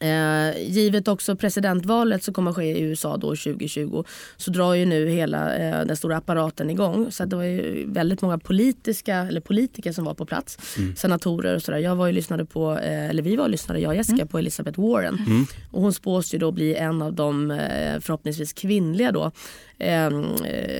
Eh, 0.00 0.62
givet 0.62 1.08
också 1.08 1.36
presidentvalet 1.36 2.22
som 2.24 2.34
kommer 2.34 2.50
att 2.50 2.56
ske 2.56 2.78
i 2.78 2.80
USA 2.80 3.16
då 3.16 3.28
2020 3.36 4.04
så 4.36 4.50
drar 4.50 4.74
ju 4.74 4.86
nu 4.86 5.08
hela 5.08 5.56
eh, 5.56 5.86
den 5.86 5.96
stora 5.96 6.16
apparaten 6.16 6.70
igång. 6.70 7.12
Så 7.12 7.24
det 7.24 7.36
var 7.36 7.42
ju 7.42 7.84
väldigt 7.92 8.22
många 8.22 8.38
politiska, 8.38 9.16
eller 9.16 9.40
politiker 9.40 9.92
som 9.92 10.04
var 10.04 10.14
på 10.14 10.26
plats. 10.26 10.58
Mm. 10.78 10.96
Senatorer 10.96 11.54
och 11.54 11.62
sådär. 11.62 11.78
Jag 11.78 11.96
var 11.96 12.06
ju 12.06 12.12
lyssnade 12.12 12.44
på, 12.44 12.78
eh, 12.78 13.10
eller 13.10 13.22
vi 13.22 13.36
var 13.36 13.44
och 13.44 13.50
lyssnade, 13.50 13.80
jag 13.80 13.88
och 13.90 13.96
Jessica, 13.96 14.26
på 14.26 14.38
Elizabeth 14.38 14.80
Warren. 14.80 15.18
Mm. 15.26 15.46
Och 15.70 15.82
hon 15.82 15.92
spås 15.92 16.34
ju 16.34 16.38
då 16.38 16.50
bli 16.52 16.74
en 16.74 17.02
av 17.02 17.12
de 17.12 17.50
eh, 17.50 18.00
förhoppningsvis 18.00 18.52
kvinnliga 18.52 19.12
då, 19.12 19.30
eh, 19.78 20.10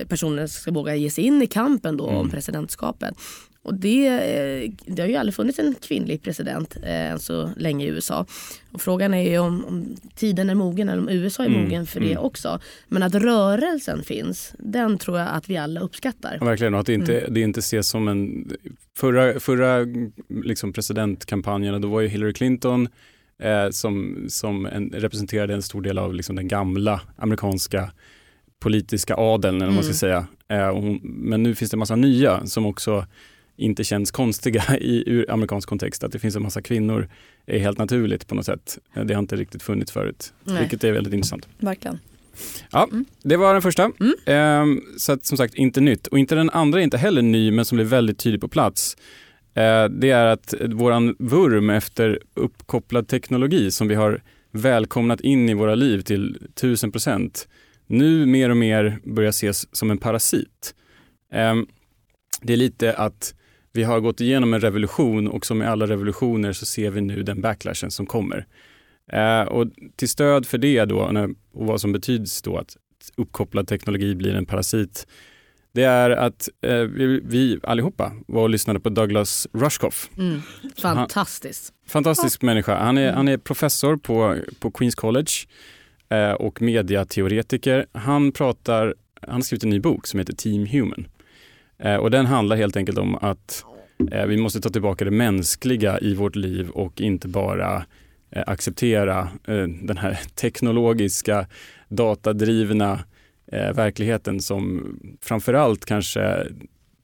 personer 0.07 0.47
som 0.47 0.61
ska 0.61 0.71
våga 0.71 0.95
ge 0.95 1.09
sig 1.09 1.23
in 1.23 1.41
i 1.41 1.47
kampen 1.47 1.97
då 1.97 2.03
om 2.05 2.15
Mm. 2.15 2.29
presidentskapet. 2.31 3.13
Och 3.65 3.73
det, 3.73 4.07
eh, 4.07 4.71
det 4.85 5.01
har 5.01 5.09
ju 5.09 5.15
aldrig 5.15 5.35
funnits 5.35 5.59
en 5.59 5.75
kvinnlig 5.81 6.21
president 6.21 6.77
eh, 6.83 7.11
än 7.11 7.19
så 7.19 7.49
länge 7.57 7.85
i 7.85 7.89
USA. 7.89 8.25
Och 8.71 8.81
frågan 8.81 9.13
är 9.13 9.31
ju 9.31 9.39
om, 9.39 9.65
om 9.65 9.95
tiden 10.15 10.49
är 10.49 10.55
mogen 10.55 10.89
eller 10.89 11.01
om 11.01 11.09
USA 11.09 11.43
är 11.43 11.47
Mm, 11.47 11.61
mogen 11.61 11.85
för 11.85 11.99
det 11.99 12.11
mm. 12.11 12.23
också. 12.23 12.59
Men 12.87 13.03
att 13.03 13.15
rörelsen 13.15 14.03
finns, 14.03 14.53
den 14.59 14.97
tror 14.97 15.19
jag 15.19 15.27
att 15.31 15.49
vi 15.49 15.57
alla 15.57 15.79
uppskattar. 15.79 16.37
Ja, 16.39 16.45
verkligen, 16.45 16.73
och 16.73 16.79
att 16.79 16.85
det 16.85 16.93
inte, 16.93 17.27
det 17.29 17.41
inte 17.41 17.59
ses 17.59 17.89
som 17.89 18.07
en... 18.07 18.51
Förra, 18.97 19.39
förra 19.39 19.77
liksom 20.43 20.73
presidentkampanjerna, 20.73 21.79
då 21.79 21.87
var 21.87 22.01
ju 22.01 22.07
Hillary 22.07 22.33
Clinton 22.33 22.87
eh, 23.39 23.69
som, 23.69 24.25
som 24.27 24.65
en, 24.65 24.89
representerade 24.89 25.53
en 25.53 25.61
stor 25.61 25.81
del 25.81 25.97
av 25.97 26.13
liksom 26.13 26.35
den 26.35 26.47
gamla 26.47 27.01
amerikanska 27.17 27.91
politiska 28.59 29.15
adeln, 29.15 29.55
eller 29.55 29.65
vad 29.65 29.75
man 29.75 29.83
ska 29.83 29.93
säga. 29.93 30.27
Eh, 30.47 30.73
hon, 30.73 30.99
men 31.03 31.43
nu 31.43 31.55
finns 31.55 31.71
det 31.71 31.75
en 31.75 31.79
massa 31.79 31.95
nya 31.95 32.45
som 32.45 32.65
också 32.65 33.05
inte 33.57 33.83
känns 33.83 34.11
konstiga 34.11 34.63
i 34.81 35.03
ur 35.09 35.31
amerikansk 35.31 35.69
kontext. 35.69 36.03
Att 36.03 36.11
det 36.11 36.19
finns 36.19 36.35
en 36.35 36.43
massa 36.43 36.61
kvinnor 36.61 37.09
är 37.45 37.59
helt 37.59 37.77
naturligt 37.77 38.27
på 38.27 38.35
något 38.35 38.45
sätt. 38.45 38.77
Eh, 38.95 39.03
Det 39.05 39.13
har 39.13 39.19
inte 39.19 39.35
riktigt 39.35 39.63
funnits 39.63 39.91
förut, 39.91 40.33
Nej. 40.43 40.59
vilket 40.59 40.83
är 40.83 40.91
väldigt 40.91 41.13
intressant. 41.13 41.47
Verkligen. 41.57 41.99
Det 43.23 43.37
var 43.37 43.53
den 43.53 43.61
första. 43.61 43.91
Mm. 43.99 44.13
Ehm, 44.25 44.81
så 44.97 45.11
att, 45.11 45.25
som 45.25 45.37
sagt 45.37 45.53
inte 45.53 45.81
nytt. 45.81 46.07
Och 46.07 46.19
inte 46.19 46.35
den 46.35 46.49
andra 46.49 46.79
är 46.79 46.83
inte 46.83 46.97
heller 46.97 47.21
ny 47.21 47.51
men 47.51 47.65
som 47.65 47.75
blir 47.75 47.85
väldigt 47.85 48.19
tydlig 48.19 48.41
på 48.41 48.47
plats 48.47 48.97
Eh, 49.55 49.85
det 49.89 50.11
är 50.11 50.25
att 50.25 50.53
våran 50.69 51.15
vurm 51.19 51.69
efter 51.69 52.19
uppkopplad 52.33 53.07
teknologi 53.07 53.71
som 53.71 53.87
vi 53.87 53.95
har 53.95 54.21
välkomnat 54.51 55.21
in 55.21 55.49
i 55.49 55.53
våra 55.53 55.75
liv 55.75 56.01
till 56.01 56.37
tusen 56.53 56.91
procent 56.91 57.47
nu 57.87 58.25
mer 58.25 58.49
och 58.49 58.57
mer 58.57 58.99
börjar 59.03 59.29
ses 59.29 59.75
som 59.75 59.91
en 59.91 59.97
parasit. 59.97 60.75
Ehm, 61.31 61.67
det 62.41 62.53
är 62.53 62.57
lite 62.57 62.93
att 62.93 63.35
vi 63.75 63.83
har 63.83 63.99
gått 63.99 64.21
igenom 64.21 64.53
en 64.53 64.61
revolution 64.61 65.27
och 65.27 65.45
som 65.45 65.61
i 65.61 65.65
alla 65.65 65.87
revolutioner 65.87 66.53
så 66.53 66.65
ser 66.65 66.89
vi 66.91 67.01
nu 67.01 67.23
den 67.23 67.41
backlashen 67.41 67.91
som 67.91 68.05
kommer. 68.05 68.45
Eh, 69.11 69.41
och 69.41 69.67
till 69.95 70.09
stöd 70.09 70.45
för 70.45 70.57
det 70.57 70.85
då, 70.85 70.99
och 71.53 71.65
vad 71.65 71.81
som 71.81 71.91
betyds 71.91 72.41
då 72.41 72.57
att 72.57 72.77
uppkopplad 73.15 73.67
teknologi 73.67 74.15
blir 74.15 74.35
en 74.35 74.45
parasit, 74.45 75.07
det 75.71 75.83
är 75.83 76.09
att 76.09 76.49
eh, 76.61 76.77
vi, 76.77 77.21
vi 77.23 77.59
allihopa 77.63 78.11
var 78.27 78.41
och 78.41 78.49
lyssnade 78.49 78.79
på 78.79 78.89
Douglas 78.89 79.47
Rushkoff. 79.53 80.09
Mm. 80.17 80.41
Fantastiskt. 80.77 81.73
Han, 81.83 81.89
fantastisk 81.89 82.43
ja. 82.43 82.45
människa. 82.45 82.75
Han 82.75 82.97
är, 82.97 83.13
han 83.13 83.27
är 83.27 83.37
professor 83.37 83.97
på, 83.97 84.37
på 84.59 84.71
Queens 84.71 84.95
College 84.95 85.31
eh, 86.09 86.31
och 86.31 86.61
mediateoretiker. 86.61 87.85
Han 87.91 88.31
pratar, 88.31 88.95
han 89.21 89.35
har 89.35 89.41
skrivit 89.41 89.63
en 89.63 89.69
ny 89.69 89.79
bok 89.79 90.07
som 90.07 90.19
heter 90.19 90.33
Team 90.33 90.65
Human. 90.65 91.07
Eh, 91.79 91.95
och 91.95 92.11
den 92.11 92.25
handlar 92.25 92.55
helt 92.55 92.77
enkelt 92.77 92.97
om 92.97 93.15
att 93.15 93.65
eh, 94.11 94.25
vi 94.25 94.37
måste 94.37 94.61
ta 94.61 94.69
tillbaka 94.69 95.05
det 95.05 95.11
mänskliga 95.11 95.99
i 95.99 96.15
vårt 96.15 96.35
liv 96.35 96.69
och 96.69 97.01
inte 97.01 97.27
bara 97.27 97.85
eh, 98.31 98.43
acceptera 98.47 99.19
eh, 99.47 99.67
den 99.81 99.97
här 99.97 100.19
teknologiska, 100.35 101.47
datadrivna 101.89 102.99
eh, 103.51 103.73
verkligheten 103.73 104.39
som 104.39 104.95
framförallt 105.21 105.85
kanske 105.85 106.47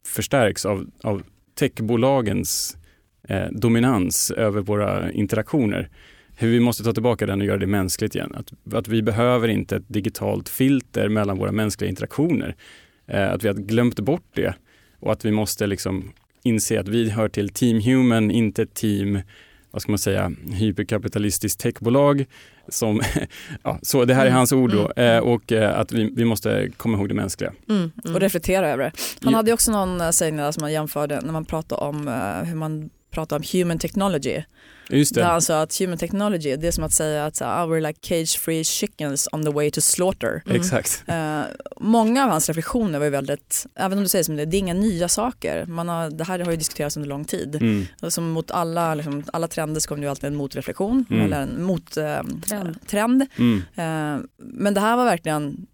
förstärks 0.07 0.65
av, 0.65 0.85
av 1.03 1.23
techbolagens 1.59 2.77
eh, 3.27 3.47
dominans 3.51 4.31
över 4.31 4.61
våra 4.61 5.11
interaktioner. 5.11 5.89
Hur 6.37 6.51
vi 6.51 6.59
måste 6.59 6.83
ta 6.83 6.93
tillbaka 6.93 7.25
den 7.25 7.41
och 7.41 7.47
göra 7.47 7.57
det 7.57 7.67
mänskligt 7.67 8.15
igen. 8.15 8.35
Att, 8.35 8.73
att 8.73 8.87
vi 8.87 9.01
behöver 9.01 9.47
inte 9.47 9.75
ett 9.75 9.83
digitalt 9.87 10.49
filter 10.49 11.09
mellan 11.09 11.37
våra 11.37 11.51
mänskliga 11.51 11.89
interaktioner. 11.89 12.55
Eh, 13.07 13.31
att 13.31 13.43
vi 13.43 13.47
har 13.47 13.55
glömt 13.55 13.99
bort 13.99 14.27
det 14.33 14.53
och 14.99 15.11
att 15.11 15.25
vi 15.25 15.31
måste 15.31 15.67
liksom 15.67 16.11
inse 16.43 16.79
att 16.79 16.87
vi 16.87 17.09
hör 17.09 17.29
till 17.29 17.49
Team 17.49 17.81
Human, 17.81 18.31
inte 18.31 18.65
team 18.65 19.21
vad 19.71 19.81
ska 19.81 19.91
man 19.91 19.99
säga, 19.99 20.31
hyperkapitalistiskt 20.53 21.59
techbolag. 21.61 22.25
Som, 22.67 23.01
ja, 23.63 23.79
så 23.81 24.05
det 24.05 24.13
här 24.13 24.21
är 24.21 24.27
mm, 24.27 24.37
hans 24.37 24.53
ord 24.53 24.71
då. 24.71 24.91
Mm. 24.95 25.17
Eh, 25.17 25.23
och 25.23 25.51
eh, 25.51 25.79
att 25.79 25.91
vi, 25.91 26.11
vi 26.15 26.25
måste 26.25 26.69
komma 26.77 26.97
ihåg 26.97 27.07
det 27.07 27.13
mänskliga. 27.13 27.53
Mm, 27.69 27.91
mm. 28.03 28.15
Och 28.15 28.21
reflektera 28.21 28.69
över 28.69 28.83
det. 28.83 28.91
Han 29.23 29.33
hade 29.33 29.53
också 29.53 29.71
någon 29.71 30.13
sägning 30.13 30.53
som 30.53 30.61
man 30.61 30.73
jämförde 30.73 31.21
när 31.21 31.31
man 31.31 31.45
pratade 31.45 31.81
om 31.81 32.07
hur 32.45 32.55
man 32.55 32.89
pratar 33.11 33.35
om 33.35 33.43
human 33.53 33.79
technology. 33.79 34.43
Just 34.97 35.15
det. 35.15 35.21
Där 35.21 35.27
han 35.27 35.41
sa 35.41 35.61
att 35.61 35.77
human 35.79 35.97
technology 35.97 36.55
det 36.55 36.67
är 36.67 36.71
som 36.71 36.83
att 36.83 36.93
säga 36.93 37.25
att 37.25 37.41
uh, 37.41 37.47
we're 37.47 37.87
like 37.87 37.99
cage 38.01 38.39
free 38.39 38.63
chickens 38.63 39.27
on 39.31 39.43
the 39.43 39.51
way 39.51 39.71
to 39.71 39.81
slaughter. 39.81 40.43
Mm. 40.45 40.57
Exakt. 40.57 41.03
Uh, 41.09 41.41
många 41.79 42.23
av 42.23 42.29
hans 42.29 42.49
reflektioner 42.49 42.99
var 42.99 43.05
ju 43.05 43.11
väldigt, 43.11 43.65
även 43.75 43.97
om 43.97 44.03
du 44.03 44.09
säger 44.09 44.23
som 44.23 44.35
det, 44.35 44.45
det 44.45 44.57
är 44.57 44.59
inga 44.59 44.73
nya 44.73 45.07
saker. 45.07 45.65
Man 45.65 45.89
har, 45.89 46.09
det 46.09 46.23
här 46.23 46.39
har 46.39 46.51
ju 46.51 46.57
diskuterats 46.57 46.97
under 46.97 47.09
lång 47.09 47.25
tid. 47.25 47.55
Mm. 47.55 47.85
Som 48.09 48.29
mot 48.29 48.51
alla, 48.51 48.95
liksom, 48.95 49.23
alla 49.33 49.47
trender 49.47 49.81
så 49.81 49.87
kommer 49.87 50.01
det 50.01 50.05
ju 50.05 50.09
alltid 50.09 50.27
en 50.27 50.35
motreflektion 50.35 51.05
mm. 51.09 51.25
eller 51.25 51.41
en 51.41 51.63
mottrend. 51.63 52.45
Uh, 52.53 52.71
trend. 52.87 53.25
Mm. 53.37 53.57
Uh, 53.57 54.25
men 54.37 54.73
det 54.73 54.79
här 54.79 54.97
var 54.97 55.05
verkligen 55.05 55.67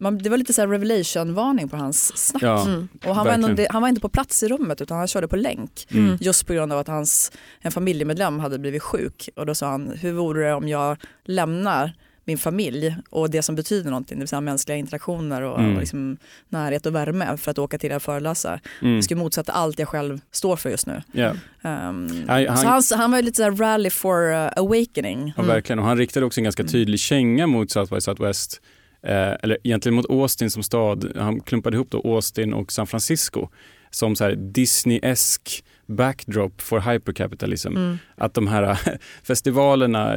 man, 0.00 0.18
det 0.18 0.30
var 0.30 0.36
lite 0.36 0.52
så 0.52 0.66
revelation-varning 0.66 1.68
på 1.68 1.76
hans 1.76 2.18
snack. 2.18 2.42
Ja, 2.42 2.66
mm. 2.66 2.88
Och 3.04 3.14
han, 3.14 3.26
var 3.26 3.32
ändå, 3.32 3.66
han 3.70 3.82
var 3.82 3.88
inte 3.88 4.00
på 4.00 4.08
plats 4.08 4.42
i 4.42 4.48
rummet 4.48 4.80
utan 4.80 4.98
han 4.98 5.08
körde 5.08 5.28
på 5.28 5.36
länk. 5.36 5.86
Mm. 5.90 6.16
Just 6.20 6.46
på 6.46 6.52
grund 6.52 6.72
av 6.72 6.78
att 6.78 6.88
hans, 6.88 7.32
en 7.60 7.72
familjemedlem 7.72 8.40
hade 8.40 8.58
blivit 8.58 8.82
sjuk. 8.82 9.28
Och 9.36 9.46
då 9.46 9.54
sa 9.54 9.70
han, 9.70 9.88
hur 10.00 10.12
vore 10.12 10.46
det 10.46 10.54
om 10.54 10.68
jag 10.68 10.96
lämnar 11.24 11.92
min 12.24 12.38
familj 12.38 12.96
och 13.10 13.30
det 13.30 13.42
som 13.42 13.54
betyder 13.54 13.90
någonting, 13.90 14.18
det 14.18 14.20
vill 14.20 14.28
säga 14.28 14.40
mänskliga 14.40 14.76
interaktioner 14.76 15.42
och, 15.42 15.58
mm. 15.58 15.74
och 15.74 15.80
liksom 15.80 16.16
närhet 16.48 16.86
och 16.86 16.94
värme 16.94 17.36
för 17.36 17.50
att 17.50 17.58
åka 17.58 17.78
till 17.78 17.92
och 17.92 18.02
föreläsa. 18.02 18.60
Mm. 18.82 18.94
Jag 18.94 19.04
skulle 19.04 19.20
motsätta 19.20 19.52
allt 19.52 19.78
jag 19.78 19.88
själv 19.88 20.20
står 20.30 20.56
för 20.56 20.70
just 20.70 20.86
nu. 20.86 21.02
Yeah. 21.12 21.36
Um, 21.62 22.24
han, 22.28 22.56
så 22.56 22.66
han, 22.66 22.82
han, 23.00 23.10
var 23.10 23.22
lite 23.22 23.36
så 23.36 23.50
rally 23.50 23.90
for 23.90 24.32
uh, 24.32 24.48
awakening. 24.56 25.32
Ja, 25.36 25.42
verkligen, 25.42 25.78
och 25.78 25.84
han 25.84 25.96
riktade 25.96 26.26
också 26.26 26.40
en 26.40 26.44
ganska 26.44 26.62
mm. 26.62 26.72
tydlig 26.72 27.00
känga 27.00 27.46
mot 27.46 27.70
South 27.70 27.94
by 27.94 28.00
Southwest 28.00 28.60
eh, 29.02 29.32
eller 29.42 29.58
egentligen 29.64 29.96
mot 29.96 30.10
Austin 30.10 30.50
som 30.50 30.62
stad. 30.62 31.12
Han 31.16 31.40
klumpade 31.40 31.76
ihop 31.76 31.90
då 31.90 32.00
Austin 32.04 32.52
och 32.52 32.72
San 32.72 32.86
Francisco 32.86 33.48
som 33.90 34.16
så 34.16 34.24
här 34.24 34.32
Disney-esk 34.32 35.64
backdrop 35.86 36.60
for 36.60 36.80
hypercapitalism. 36.80 37.76
Mm. 37.76 37.98
Att 38.16 38.34
de 38.34 38.46
här 38.46 38.78
festivalerna 39.22 40.16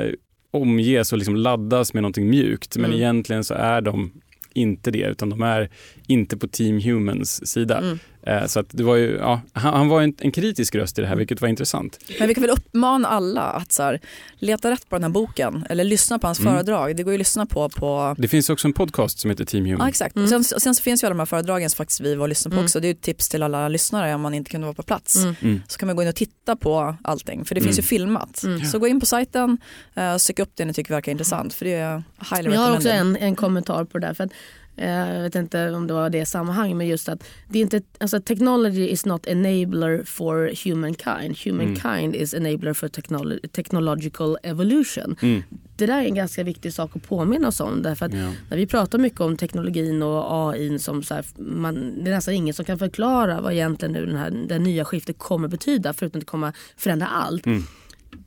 omges 0.51 1.11
och 1.11 1.17
liksom 1.17 1.35
laddas 1.35 1.93
med 1.93 2.03
någonting 2.03 2.29
mjukt 2.29 2.77
men 2.77 2.85
mm. 2.85 2.97
egentligen 2.97 3.43
så 3.43 3.53
är 3.53 3.81
de 3.81 4.11
inte 4.53 4.91
det 4.91 5.07
utan 5.07 5.29
de 5.29 5.41
är 5.41 5.69
inte 6.07 6.37
på 6.37 6.47
Team 6.47 6.79
Humans 6.79 7.47
sida. 7.47 7.77
Mm. 7.77 7.99
Eh, 8.25 8.45
så 8.45 8.59
att 8.59 8.65
det 8.69 8.83
var 8.83 8.95
ju, 8.95 9.17
ja, 9.17 9.41
han, 9.53 9.73
han 9.73 9.87
var 9.87 10.01
en, 10.01 10.13
en, 10.19 10.31
kritisk 10.31 10.75
röst 10.75 10.99
i 10.99 11.01
det 11.01 11.07
här 11.07 11.15
vilket 11.15 11.41
var 11.41 11.47
intressant. 11.47 11.99
Men 12.19 12.27
vi 12.27 12.33
kan 12.33 12.41
väl 12.41 12.51
uppmana 12.51 13.07
alla 13.07 13.41
att 13.41 13.71
så 13.71 13.83
här, 13.83 13.99
leta 14.35 14.71
rätt 14.71 14.89
på 14.89 14.95
den 14.95 15.03
här 15.03 15.09
boken 15.09 15.65
eller 15.69 15.83
lyssna 15.83 16.19
på 16.19 16.27
hans 16.27 16.39
mm. 16.39 16.53
föredrag. 16.53 16.95
Det 16.95 17.03
går 17.03 17.13
ju 17.13 17.15
att 17.15 17.19
lyssna 17.19 17.45
på, 17.45 17.69
på... 17.69 18.15
Det 18.17 18.27
finns 18.27 18.49
också 18.49 18.67
en 18.67 18.73
podcast 18.73 19.19
som 19.19 19.29
heter 19.29 19.45
Team 19.45 19.65
Human. 19.65 19.79
Ja 19.79 19.89
exakt. 19.89 20.15
Mm. 20.15 20.27
Sen, 20.27 20.43
sen, 20.43 20.75
så 20.75 20.83
finns 20.83 21.03
ju 21.03 21.07
alla 21.07 21.13
de 21.13 21.19
här 21.19 21.25
föredragen 21.25 21.69
som 21.69 21.77
faktiskt 21.77 22.01
vi 22.01 22.15
var 22.15 22.23
och 22.23 22.29
lyssnade 22.29 22.53
på 22.55 22.59
mm. 22.59 22.65
också. 22.65 22.79
Det 22.79 22.87
är 22.87 22.91
ett 22.91 23.01
tips 23.01 23.29
till 23.29 23.43
alla 23.43 23.67
lyssnare 23.67 24.15
om 24.15 24.21
man 24.21 24.33
inte 24.33 24.51
kunde 24.51 24.65
vara 24.65 24.75
på 24.75 24.83
plats. 24.83 25.15
Mm. 25.15 25.35
Mm. 25.41 25.61
Så 25.67 25.79
kan 25.79 25.87
man 25.87 25.95
gå 25.95 26.01
in 26.01 26.09
och 26.09 26.15
titta 26.15 26.55
på 26.55 26.95
allting 27.03 27.45
för 27.45 27.55
det 27.55 27.61
finns 27.61 27.79
ju 27.79 27.83
filmat. 27.83 28.43
Så 28.71 28.79
gå 28.79 28.87
in 28.87 28.99
på 28.99 29.05
sajten, 29.05 29.57
uh, 29.97 30.17
sök 30.17 30.39
upp 30.39 30.51
det 30.55 30.65
ni 30.65 30.73
tycker 30.73 30.93
verkar 30.93 31.11
intressant 31.11 31.53
för 31.53 31.65
det 31.65 31.73
är 31.73 32.03
highly 32.31 32.55
Jag 32.55 32.61
har 32.61 32.75
också 32.75 32.89
en, 32.89 33.17
en 33.17 33.35
kommentar 33.35 33.85
på 33.85 33.99
det 33.99 34.07
där. 34.07 34.13
För 34.13 34.23
Eh, 34.23 34.29
jag 34.75 35.21
vet 35.21 35.35
inte 35.35 35.71
om 35.71 35.87
det 35.87 35.93
var 35.93 36.09
det 36.09 36.25
sammanhang 36.25 36.77
men 36.77 36.87
just 36.87 37.09
att 37.09 37.23
det 37.47 37.59
är 37.59 37.61
inte, 37.61 37.81
alltså, 37.99 38.21
technology 38.21 38.87
is 38.87 39.05
not 39.05 39.27
enabler 39.27 40.03
for 40.03 40.65
humankind. 40.65 41.37
Humankind 41.45 42.15
mm. 42.15 42.21
is 42.21 42.33
enabler 42.33 42.73
for 42.73 42.87
technolo 42.87 43.39
technological 43.51 44.37
evolution. 44.43 45.15
Mm. 45.21 45.43
Det 45.77 45.85
där 45.85 46.01
är 46.01 46.05
en 46.05 46.15
ganska 46.15 46.43
viktig 46.43 46.73
sak 46.73 46.95
att 46.95 47.07
påminna 47.07 47.47
oss 47.47 47.59
om. 47.59 47.81
Därför 47.81 48.05
att 48.05 48.13
ja. 48.13 48.31
när 48.49 48.57
vi 48.57 48.67
pratar 48.67 48.99
mycket 48.99 49.21
om 49.21 49.37
teknologin 49.37 50.03
och 50.03 50.49
AI 50.49 50.79
som 50.79 51.03
så 51.03 51.13
här, 51.13 51.25
man, 51.37 52.03
det 52.03 52.11
är 52.11 52.15
nästan 52.15 52.33
ingen 52.33 52.53
som 52.53 52.65
kan 52.65 52.79
förklara 52.79 53.41
vad 53.41 53.53
egentligen 53.53 53.91
nu 53.91 54.05
den 54.05 54.15
här, 54.15 54.45
det 54.47 54.59
nya 54.59 54.85
skiftet 54.85 55.17
kommer 55.17 55.47
betyda 55.47 55.93
förutom 55.93 56.19
att 56.19 56.21
det 56.21 56.31
kommer 56.31 56.53
förändra 56.77 57.07
allt. 57.07 57.45
Mm 57.45 57.63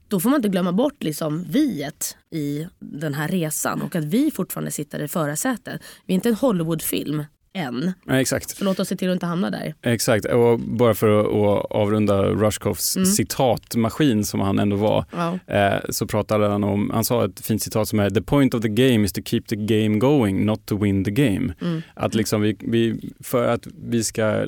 då 0.08 0.20
får 0.20 0.30
man 0.30 0.36
inte 0.38 0.48
glömma 0.48 0.72
bort 0.72 1.02
liksom 1.02 1.44
viet 1.44 2.16
i 2.30 2.66
den 2.78 3.14
här 3.14 3.28
resan 3.28 3.82
och 3.82 3.96
att 3.96 4.04
vi 4.04 4.30
fortfarande 4.30 4.70
sitter 4.70 5.02
i 5.02 5.08
förarsätet. 5.08 5.82
Vi 6.06 6.12
är 6.12 6.14
inte 6.14 6.28
en 6.28 6.34
Hollywoodfilm 6.34 7.24
än. 7.56 7.92
Ja, 8.06 8.20
exakt. 8.20 8.50
Så 8.50 8.64
låt 8.64 8.80
oss 8.80 8.88
se 8.88 8.96
till 8.96 9.08
att 9.08 9.12
inte 9.12 9.26
hamna 9.26 9.50
där. 9.50 9.74
Exakt, 9.82 10.24
och 10.24 10.60
bara 10.60 10.94
för 10.94 11.20
att, 11.20 11.66
avrunda 11.70 12.22
Rushkoffs 12.22 12.96
mm. 12.96 13.06
citatmaskin 13.06 14.24
som 14.24 14.40
han 14.40 14.58
ändå 14.58 14.76
var, 14.76 15.04
ja. 15.12 15.38
eh, 15.54 15.80
så 15.90 16.06
pratade 16.06 16.48
han 16.48 16.64
om, 16.64 16.90
han 16.94 17.04
sa 17.04 17.24
ett 17.24 17.46
fint 17.46 17.62
citat 17.62 17.88
som 17.88 18.00
är 18.00 18.10
“The 18.10 18.22
point 18.22 18.54
of 18.54 18.62
the 18.62 18.68
game 18.68 19.04
is 19.04 19.12
to 19.12 19.20
keep 19.24 19.42
the 19.48 19.56
game 19.56 19.98
going, 19.98 20.44
not 20.44 20.66
to 20.66 20.78
win 20.78 21.04
the 21.04 21.10
game”. 21.10 21.54
Mm. 21.60 21.82
Att 21.94 22.14
liksom 22.14 22.40
vi, 22.40 22.56
vi, 22.60 23.10
för 23.20 23.48
att 23.48 23.66
vi 23.84 24.04
ska 24.04 24.46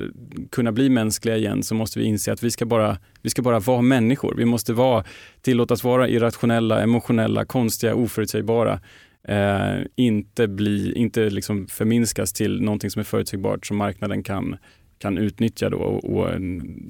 kunna 0.51 0.73
bli 0.73 0.91
mänskliga 0.91 1.37
igen 1.37 1.63
så 1.63 1.75
måste 1.75 1.99
vi 1.99 2.05
inse 2.05 2.33
att 2.33 2.43
vi 2.43 2.51
ska 2.51 2.67
bara, 2.67 2.99
vi 3.23 3.31
ska 3.31 3.43
bara 3.43 3.61
vara 3.61 3.83
människor. 3.83 4.35
Vi 4.37 4.45
måste 4.45 4.73
vara, 4.73 5.05
tillåtas 5.43 5.85
vara 5.85 6.09
irrationella, 6.09 6.83
emotionella, 6.83 7.45
konstiga, 7.45 7.95
oförutsägbara 7.95 8.81
eh, 9.29 9.79
inte, 9.97 10.49
bli, 10.49 10.93
inte 10.93 11.31
liksom 11.31 11.67
förminskas 11.67 12.33
till 12.33 12.63
någonting 12.63 12.91
som 12.91 13.01
är 13.01 13.05
förutsägbart 13.05 13.67
som 13.67 13.77
marknaden 13.77 14.23
kan, 14.23 14.57
kan 14.99 15.19
utnyttja 15.19 15.71
då 15.71 15.79
och, 15.79 16.05
och 16.05 16.41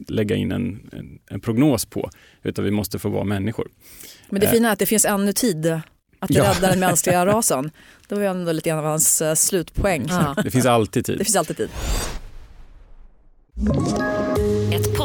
lägga 0.08 0.36
in 0.36 0.52
en, 0.52 0.90
en, 0.92 1.18
en, 1.30 1.40
prognos 1.40 1.86
på. 1.86 2.10
Utan 2.42 2.64
vi 2.64 2.70
måste 2.70 2.98
få 2.98 3.08
vara 3.08 3.24
människor. 3.24 3.68
Men 4.28 4.40
det 4.40 4.46
eh. 4.46 4.52
fina 4.52 4.68
är 4.68 4.72
att 4.72 4.78
det 4.78 4.86
finns 4.86 5.04
ännu 5.04 5.32
tid 5.32 5.80
att 6.18 6.30
ja. 6.30 6.44
rädda 6.44 6.70
den 6.70 6.80
mänskliga 6.80 7.26
rasen. 7.34 7.70
Det 8.08 8.14
var 8.14 8.22
ju 8.22 8.28
ändå 8.28 8.52
lite 8.52 8.68
grann 8.68 8.78
av 8.78 8.84
hans 8.84 9.22
uh, 9.22 9.34
slutpoäng. 9.34 10.06
Ja. 10.08 10.34
Det 10.44 10.50
finns 10.50 10.66
alltid 10.66 11.04
tid. 11.04 11.18
Det 11.18 11.24
finns 11.24 11.36
alltid 11.36 11.56
tid. 11.56 11.68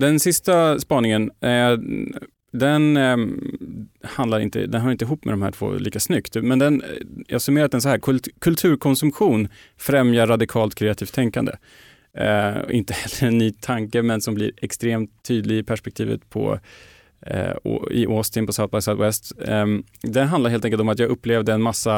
Den 0.00 0.20
sista 0.20 0.78
spaningen, 0.78 1.30
eh, 1.40 1.78
den, 2.52 2.96
eh, 2.96 3.16
handlar 4.02 4.40
inte, 4.40 4.66
den 4.66 4.80
hör 4.80 4.90
inte 4.92 5.04
ihop 5.04 5.24
med 5.24 5.32
de 5.32 5.42
här 5.42 5.50
två 5.50 5.72
lika 5.72 6.00
snyggt. 6.00 6.34
Men 6.34 6.58
den, 6.58 6.82
eh, 6.82 6.88
jag 6.88 7.02
summerar 7.02 7.38
summerat 7.38 7.72
den 7.72 7.80
så 7.80 7.88
här, 7.88 7.98
kult, 7.98 8.28
kulturkonsumtion 8.38 9.48
främjar 9.76 10.26
radikalt 10.26 10.74
kreativt 10.74 11.12
tänkande. 11.12 11.52
Eh, 12.14 12.56
inte 12.70 12.94
heller 12.94 13.32
en 13.32 13.38
ny 13.38 13.50
tanke, 13.50 14.02
men 14.02 14.20
som 14.20 14.34
blir 14.34 14.52
extremt 14.56 15.22
tydlig 15.22 15.58
i 15.58 15.62
perspektivet 15.62 16.30
på 16.30 16.58
eh, 17.26 17.52
i 17.90 18.06
Austin 18.06 18.46
på 18.46 18.52
South 18.52 18.74
by 18.74 18.80
Southwest. 18.80 19.32
Eh, 19.44 19.66
den 20.02 20.28
handlar 20.28 20.50
helt 20.50 20.64
enkelt 20.64 20.80
om 20.80 20.88
att 20.88 20.98
jag 20.98 21.10
upplevde 21.10 21.52
en 21.52 21.62
massa 21.62 21.96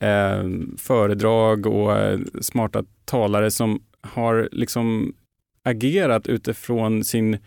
eh, 0.00 0.44
föredrag 0.78 1.66
och 1.66 1.96
eh, 1.98 2.20
smarta 2.40 2.84
talare 3.04 3.50
som 3.50 3.82
har 4.00 4.48
liksom 4.52 5.14
agerat 5.64 6.26
utifrån 6.26 7.04
sin 7.04 7.38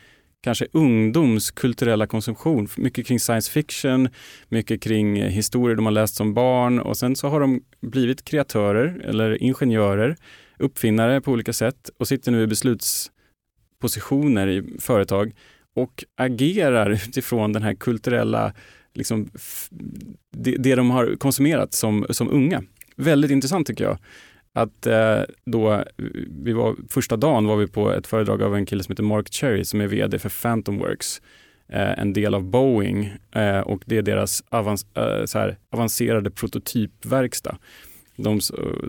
kanske 0.45 0.67
ungdoms 0.71 1.51
kulturella 1.51 2.07
konsumtion. 2.07 2.67
Mycket 2.77 3.07
kring 3.07 3.19
science 3.19 3.51
fiction, 3.51 4.09
mycket 4.49 4.81
kring 4.81 5.17
eh, 5.17 5.29
historier 5.29 5.75
de 5.75 5.85
har 5.85 5.91
läst 5.91 6.15
som 6.15 6.33
barn 6.33 6.79
och 6.79 6.97
sen 6.97 7.15
så 7.15 7.27
har 7.27 7.39
de 7.39 7.61
blivit 7.81 8.25
kreatörer 8.25 9.01
eller 9.03 9.43
ingenjörer, 9.43 10.15
uppfinnare 10.59 11.21
på 11.21 11.31
olika 11.31 11.53
sätt 11.53 11.89
och 11.97 12.07
sitter 12.07 12.31
nu 12.31 12.43
i 12.43 12.47
beslutspositioner 12.47 14.47
i 14.47 14.63
företag 14.79 15.31
och 15.75 16.03
agerar 16.17 16.89
utifrån 16.91 17.53
den 17.53 17.63
här 17.63 17.73
kulturella, 17.73 18.53
liksom, 18.93 19.29
det, 20.31 20.55
det 20.59 20.75
de 20.75 20.91
har 20.91 21.15
konsumerat 21.15 21.73
som, 21.73 22.05
som 22.09 22.29
unga. 22.29 22.63
Väldigt 22.95 23.31
intressant 23.31 23.67
tycker 23.67 23.83
jag 23.83 23.97
att 24.55 24.87
eh, 24.87 25.21
då, 25.45 25.83
vi 26.43 26.53
var, 26.53 26.75
första 26.89 27.17
dagen 27.17 27.47
var 27.47 27.55
vi 27.55 27.67
på 27.67 27.91
ett 27.91 28.07
föredrag 28.07 28.41
av 28.41 28.55
en 28.55 28.65
kille 28.65 28.83
som 28.83 28.91
heter 28.91 29.03
Mark 29.03 29.33
Cherry 29.33 29.65
som 29.65 29.81
är 29.81 29.87
vd 29.87 30.19
för 30.19 30.41
Phantom 30.41 30.77
Works, 30.77 31.21
eh, 31.67 31.99
en 31.99 32.13
del 32.13 32.35
av 32.35 32.43
Boeing 32.43 33.13
eh, 33.31 33.59
och 33.59 33.83
det 33.85 33.97
är 33.97 34.01
deras 34.01 34.43
avans, 34.49 34.85
eh, 34.93 35.25
så 35.25 35.39
här, 35.39 35.57
avancerade 35.69 36.31
prototypverkstad. 36.31 37.57
De, 38.15 38.39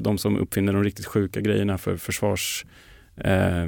de, 0.01 0.19
som 0.19 0.37
uppfinner 0.37 0.73
de 0.73 0.85
riktigt 0.85 1.07
sjuka 1.07 1.41
grejerna 1.41 1.79
för 1.79 1.97
försvars, 1.97 2.67
eh, 3.17 3.67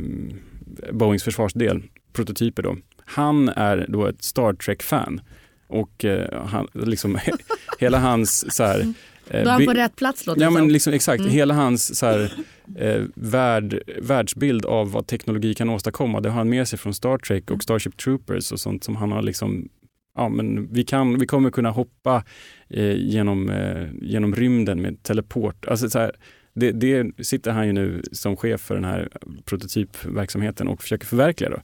Boeings 0.93 1.25
försvarsdel, 1.25 1.83
prototyper 2.13 2.63
då. 2.63 2.77
Han 3.05 3.49
är 3.49 3.87
då 3.89 4.07
ett 4.07 4.23
Star 4.23 4.53
Trek-fan 4.53 5.21
och 5.67 6.05
eh, 6.05 6.45
han, 6.45 6.69
liksom, 6.73 7.19
hela 7.79 7.99
hans 7.99 8.55
så 8.55 8.63
här, 8.63 8.81
mm. 8.81 8.95
Då 9.31 9.37
är 9.37 9.45
han 9.45 9.67
på 9.67 9.73
rätt 9.73 9.97
plats 9.97 10.27
låter 10.27 10.43
Ja 10.43 10.51
men 10.51 10.73
liksom, 10.73 10.93
exakt, 10.93 11.21
mm. 11.21 11.33
hela 11.33 11.55
hans 11.55 11.99
så 11.99 12.07
här, 12.07 12.33
eh, 12.77 13.03
värld, 13.15 13.83
världsbild 14.03 14.65
av 14.65 14.93
vad 14.93 15.07
teknologi 15.07 15.55
kan 15.55 15.71
åstadkomma, 15.71 16.21
det 16.21 16.29
har 16.29 16.37
han 16.37 16.49
med 16.49 16.69
sig 16.69 16.79
från 16.79 16.95
Star 16.95 17.19
Trek 17.19 17.45
och 17.45 17.51
mm. 17.51 17.61
Starship 17.61 17.97
Troopers 17.97 18.53
och 18.53 18.61
sånt 18.61 18.85
som 18.85 18.97
han 18.97 19.13
har 19.13 19.23
liksom 19.23 19.69
Ja, 20.15 20.29
men 20.29 20.73
vi, 20.73 20.85
kan, 20.85 21.19
vi 21.19 21.27
kommer 21.27 21.51
kunna 21.51 21.71
hoppa 21.71 22.25
eh, 22.69 22.97
genom, 22.97 23.51
eh, 23.51 23.87
genom 24.03 24.35
rymden 24.35 24.83
med 24.83 25.03
teleport. 25.03 25.67
Alltså, 25.67 25.91
så 25.91 25.99
här, 25.99 26.13
det, 26.55 26.73
det, 26.73 27.27
sitter 27.27 27.51
han 27.51 27.67
ju 27.67 27.73
nu 27.73 28.03
som 28.13 28.37
chef 28.37 28.61
för 28.61 28.75
den 28.75 28.85
här 28.85 29.09
prototypverksamheten 29.45 30.69
och 30.69 30.83
försöker 30.83 31.07
förverkliga. 31.07 31.51
Då. 31.51 31.61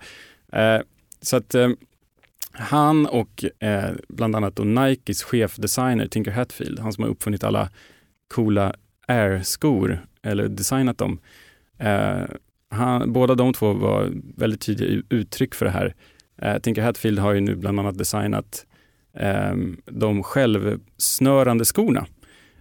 Eh, 0.59 0.81
så 1.21 1.37
att 1.37 1.55
eh, 1.55 1.69
han 2.55 3.07
och 3.07 3.45
eh, 3.63 3.91
bland 4.09 4.37
annat 4.37 4.57
då 4.57 4.65
Nikes 4.65 5.23
chefdesigner 5.23 6.07
Tinker 6.07 6.31
Hatfield, 6.31 6.79
han 6.79 6.93
som 6.93 7.05
har 7.05 7.11
uppfunnit 7.11 7.45
alla 7.45 7.71
coola 8.35 8.75
Air-skor 9.09 10.07
eller 10.23 10.49
designat 10.49 10.99
dem. 10.99 11.19
Eh, 11.79 12.23
han, 12.71 13.13
båda 13.13 13.35
de 13.35 13.53
två 13.53 13.73
var 13.73 14.13
väldigt 14.37 14.61
tydliga 14.61 15.03
uttryck 15.09 15.55
för 15.55 15.67
det 15.67 15.73
här. 15.73 15.95
Eh, 16.43 16.59
Tinker 16.59 16.83
Hatfield 16.83 17.19
har 17.19 17.33
ju 17.33 17.41
nu 17.41 17.55
bland 17.55 17.81
annat 17.81 17.99
designat 17.99 18.67
eh, 19.17 19.55
de 19.85 20.23
självsnörande 20.23 21.65
skorna. 21.65 22.07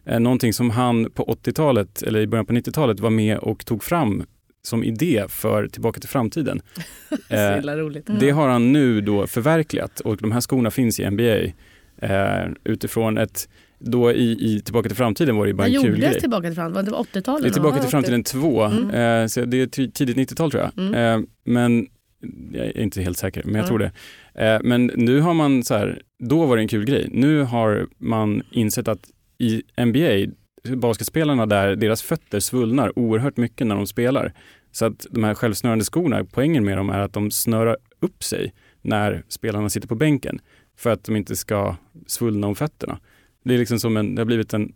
Eh, 0.05 0.19
någonting 0.19 0.53
som 0.53 0.69
han 0.69 1.11
på 1.11 1.23
80-talet 1.25 2.01
eller 2.01 2.19
i 2.19 2.27
början 2.27 2.45
på 2.45 2.53
90-talet 2.53 2.99
var 2.99 3.09
med 3.09 3.37
och 3.37 3.65
tog 3.65 3.83
fram 3.83 4.23
som 4.67 4.83
idé 4.83 5.25
för 5.29 5.67
Tillbaka 5.67 5.99
till 5.99 6.09
framtiden. 6.09 6.61
eh, 7.29 7.37
roligt. 7.55 8.09
Det 8.19 8.29
har 8.29 8.49
han 8.49 8.73
nu 8.73 9.01
då 9.01 9.27
förverkligat 9.27 9.99
och 9.99 10.17
de 10.17 10.31
här 10.31 10.41
skorna 10.41 10.71
finns 10.71 10.99
i 10.99 11.09
NBA 11.09 11.53
eh, 12.07 12.49
utifrån 12.63 13.17
ett 13.17 13.49
då 13.79 14.11
i, 14.11 14.31
i 14.31 14.61
Tillbaka 14.61 14.89
till 14.89 14.97
framtiden 14.97 15.35
var 15.35 15.47
det 15.47 15.53
bara 15.53 15.67
en 15.67 15.81
kul 15.81 15.99
grej. 15.99 16.19
Tillbaka 16.19 16.47
till 16.47 16.55
framtiden? 16.55 16.85
Var 16.85 17.03
det 17.03 17.19
80-talet? 17.19 17.43
Det 17.43 17.49
är 17.49 17.53
Tillbaka 17.53 17.79
till 17.79 17.89
framtiden 17.89 18.23
2. 18.23 18.63
Mm. 18.63 18.89
Eh, 18.89 19.27
så 19.27 19.45
det 19.45 19.61
är 19.61 19.67
tidigt 19.67 20.17
90-tal 20.17 20.51
tror 20.51 20.63
jag. 20.63 20.85
Mm. 20.85 21.21
Eh, 21.21 21.27
men 21.43 21.87
jag 22.51 22.65
är 22.65 22.79
inte 22.79 23.01
helt 23.01 23.17
säker, 23.17 23.43
men 23.43 23.55
jag 23.55 23.59
mm. 23.59 23.67
tror 23.67 23.79
det. 23.79 23.91
Eh, 24.45 24.59
men 24.63 24.91
nu 24.95 25.19
har 25.19 25.33
man 25.33 25.63
så 25.63 25.73
här, 25.73 26.01
då 26.23 26.45
var 26.45 26.55
det 26.55 26.63
en 26.63 26.67
kul 26.67 26.85
grej. 26.85 27.09
Nu 27.11 27.41
har 27.41 27.87
man 27.97 28.43
insett 28.51 28.87
att 28.87 29.09
i 29.37 29.63
NBA, 29.85 30.33
basketspelarna 30.69 31.45
där, 31.45 31.75
deras 31.75 32.01
fötter 32.01 32.39
svullnar 32.39 32.99
oerhört 32.99 33.37
mycket 33.37 33.67
när 33.67 33.75
de 33.75 33.87
spelar. 33.87 34.33
Så 34.71 34.85
att 34.85 35.07
de 35.11 35.23
här 35.23 35.33
självsnörande 35.33 35.85
skorna, 35.85 36.25
poängen 36.31 36.65
med 36.65 36.77
dem 36.77 36.89
är 36.89 36.99
att 36.99 37.13
de 37.13 37.31
snörar 37.31 37.77
upp 37.99 38.23
sig 38.23 38.53
när 38.81 39.23
spelarna 39.27 39.69
sitter 39.69 39.87
på 39.87 39.95
bänken 39.95 40.39
för 40.77 40.89
att 40.89 41.03
de 41.03 41.15
inte 41.15 41.35
ska 41.35 41.75
svullna 42.07 42.47
om 42.47 42.55
fötterna. 42.55 42.99
Det 43.43 43.53
är 43.53 43.57
liksom 43.57 43.79
som 43.79 43.97
en, 43.97 44.15
det 44.15 44.21
har 44.21 44.25
blivit 44.25 44.53
en, 44.53 44.73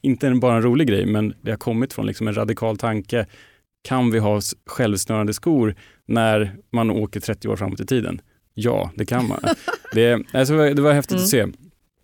inte 0.00 0.30
bara 0.30 0.56
en 0.56 0.62
rolig 0.62 0.88
grej, 0.88 1.06
men 1.06 1.34
det 1.42 1.50
har 1.50 1.58
kommit 1.58 1.92
från 1.92 2.06
liksom 2.06 2.28
en 2.28 2.34
radikal 2.34 2.76
tanke. 2.76 3.26
Kan 3.82 4.10
vi 4.10 4.18
ha 4.18 4.40
självsnörande 4.66 5.34
skor 5.34 5.74
när 6.06 6.56
man 6.72 6.90
åker 6.90 7.20
30 7.20 7.48
år 7.48 7.56
framåt 7.56 7.80
i 7.80 7.86
tiden? 7.86 8.20
Ja, 8.54 8.90
det 8.94 9.06
kan 9.06 9.28
man. 9.28 9.40
det, 9.92 10.22
alltså, 10.32 10.74
det 10.74 10.82
var 10.82 10.92
häftigt 10.92 11.12
mm. 11.12 11.24
att 11.24 11.28
se. 11.28 11.46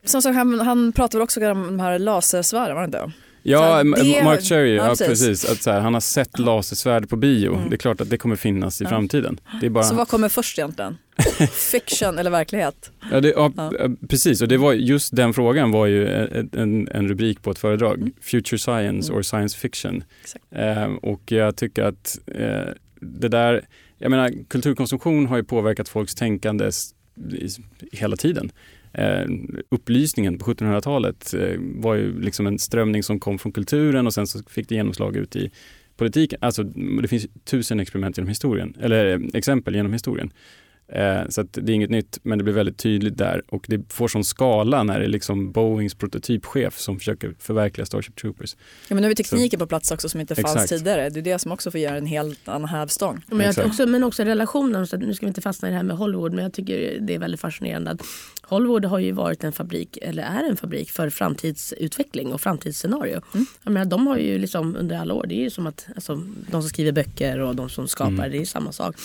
Som 0.04 0.22
sagt, 0.22 0.37
han, 0.37 0.61
han 0.61 0.92
pratar 0.92 1.18
väl 1.18 1.24
också 1.24 1.50
om 1.50 1.62
de 1.62 1.80
här 1.80 1.98
lasersvärden, 1.98 2.74
var 2.74 2.82
det 2.82 2.87
inte? 2.87 3.12
Ja, 3.42 3.84
det... 3.84 4.24
Mark 4.24 4.42
Cherry, 4.42 4.74
ja, 4.76 4.88
precis. 4.88 5.06
precis. 5.06 5.50
Att 5.50 5.62
så 5.62 5.70
här, 5.70 5.80
han 5.80 5.94
har 5.94 6.00
sett 6.00 6.38
lasersvärd 6.38 7.08
på 7.08 7.16
bio. 7.16 7.54
Mm. 7.54 7.70
Det 7.70 7.76
är 7.76 7.78
klart 7.78 8.00
att 8.00 8.11
det 8.11 8.18
kommer 8.18 8.37
finnas 8.37 8.80
i 8.80 8.84
ja. 8.84 8.90
framtiden. 8.90 9.40
Det 9.61 9.66
är 9.66 9.70
bara... 9.70 9.84
Så 9.84 9.94
vad 9.94 10.08
kommer 10.08 10.28
först 10.28 10.58
egentligen? 10.58 10.98
Fiction 11.52 12.18
eller 12.18 12.30
verklighet? 12.30 12.90
Ja, 13.12 13.20
det, 13.20 13.28
ja, 13.28 13.52
ja, 13.56 13.70
precis. 14.08 14.42
Och 14.42 14.48
det 14.48 14.56
var, 14.56 14.72
just 14.72 15.16
den 15.16 15.34
frågan 15.34 15.70
var 15.70 15.87
ju 15.87 16.08
en, 16.08 16.50
en, 16.52 16.88
en 16.88 17.08
rubrik 17.08 17.42
på 17.42 17.50
ett 17.50 17.58
föredrag. 17.58 17.98
Mm. 17.98 18.12
Future 18.20 18.58
Science 18.58 19.08
mm. 19.08 19.18
or 19.18 19.22
Science 19.22 19.58
Fiction. 19.58 20.04
Eh, 20.50 20.84
och 20.84 21.32
jag 21.32 21.56
tycker 21.56 21.82
att 21.82 22.18
eh, 22.26 22.72
det 23.00 23.28
där, 23.28 23.66
jag 23.98 24.11
menar 24.11 24.32
kulturkonsumtion 24.48 25.26
har 25.26 25.37
ju 25.37 25.44
påverkat 25.44 25.88
folks 25.88 26.14
tänkande 26.14 26.70
hela 27.92 28.16
tiden. 28.16 28.52
Eh, 28.92 29.27
upplysningen 29.70 30.38
på 30.38 30.44
1700-talet 30.44 31.35
eh, 31.35 31.57
var 31.59 31.94
ju 31.94 32.20
liksom 32.20 32.46
en 32.46 32.59
strömning 32.59 33.03
som 33.03 33.20
kom 33.20 33.38
från 33.38 33.53
kulturen 33.53 34.07
och 34.07 34.14
sen 34.14 34.27
så 34.27 34.42
fick 34.48 34.68
det 34.68 34.74
genomslag 34.74 35.16
ut 35.16 35.37
i 35.37 35.51
politiken. 35.96 36.38
Alltså 36.42 36.62
det 37.03 37.09
finns 37.09 37.27
tusen 37.44 37.81
experiment 37.81 38.16
genom 38.16 38.29
historien, 38.29 38.77
eller 38.81 39.07
eh, 39.07 39.20
exempel 39.35 39.74
genom 39.74 39.92
historien. 39.92 40.31
Eh, 40.92 41.29
så 41.29 41.42
det 41.42 41.72
är 41.72 41.74
inget 41.74 41.90
nytt, 41.90 42.18
men 42.22 42.38
det 42.38 42.44
blir 42.44 42.55
väldigt 42.55 42.79
tydligt 42.79 43.18
där 43.18 43.42
och 43.48 43.64
det 43.68 43.92
får 43.92 44.09
sån 44.09 44.24
skala 44.24 44.83
när 44.83 44.98
det 44.98 45.05
är 45.05 45.09
liksom 45.09 45.53
Boeings 45.53 45.94
prototypchef 45.94 46.79
som 46.79 46.98
försöker 46.98 47.35
förverkliga 47.38 47.87
Starship 47.87 48.16
Troopers. 48.16 48.57
Ja, 48.88 48.94
men 48.94 48.96
nu 48.96 49.03
har 49.03 49.09
vi 49.09 49.14
tekniken 49.14 49.59
så. 49.59 49.64
på 49.64 49.68
plats 49.68 49.90
också 49.90 50.09
som 50.09 50.20
inte 50.20 50.35
fanns 50.35 50.55
Exakt. 50.55 50.68
tidigare. 50.68 51.11
Det 51.11 51.20
är 51.20 51.22
det 51.22 51.38
som 51.38 51.53
också 51.53 51.70
får 51.70 51.81
göra 51.81 51.96
en 51.96 52.07
helt 52.07 52.48
annan 52.48 52.68
hävstång. 52.68 53.20
Men, 53.27 53.55
också, 53.66 53.87
men 53.87 54.05
också 54.05 54.24
relationen, 54.24 54.87
så 54.87 54.96
nu 54.96 55.14
ska 55.14 55.27
vi 55.27 55.29
inte 55.29 55.40
fastna 55.40 55.68
i 55.68 55.70
det 55.70 55.77
här 55.77 55.85
med 55.85 55.96
Hollywood, 55.96 56.35
men 56.35 56.44
jag 56.44 56.53
tycker 56.53 57.01
det 57.01 57.14
är 57.14 57.18
väldigt 57.18 57.40
fascinerande 57.40 57.90
att 57.90 58.01
Hollywood 58.42 58.85
har 58.85 58.98
ju 58.98 59.12
varit 59.12 59.44
en 59.44 59.53
fabrik, 59.53 59.98
eller 60.03 60.22
är 60.22 60.44
en 60.44 60.57
fabrik 60.57 60.90
för 60.90 61.11
framtidsutveckling 61.11 62.33
och 62.33 62.40
framtidsscenario. 62.40 63.20
Mm. 63.35 63.46
Jag 63.62 63.72
menar, 63.72 63.87
de 63.87 64.07
har 64.07 64.16
ju 64.16 64.38
liksom 64.38 64.77
under 64.77 64.98
alla 64.98 65.14
år, 65.14 65.27
det 65.29 65.35
är 65.35 65.42
ju 65.42 65.51
som 65.51 65.66
att 65.66 65.87
alltså, 65.94 66.22
de 66.51 66.62
som 66.62 66.68
skriver 66.68 66.92
böcker 66.92 67.38
och 67.38 67.57
de 67.57 67.68
som 67.68 67.88
skapar, 67.88 68.12
mm. 68.12 68.31
det 68.31 68.38
är 68.38 68.44
samma 68.44 68.72
sak. 68.72 68.96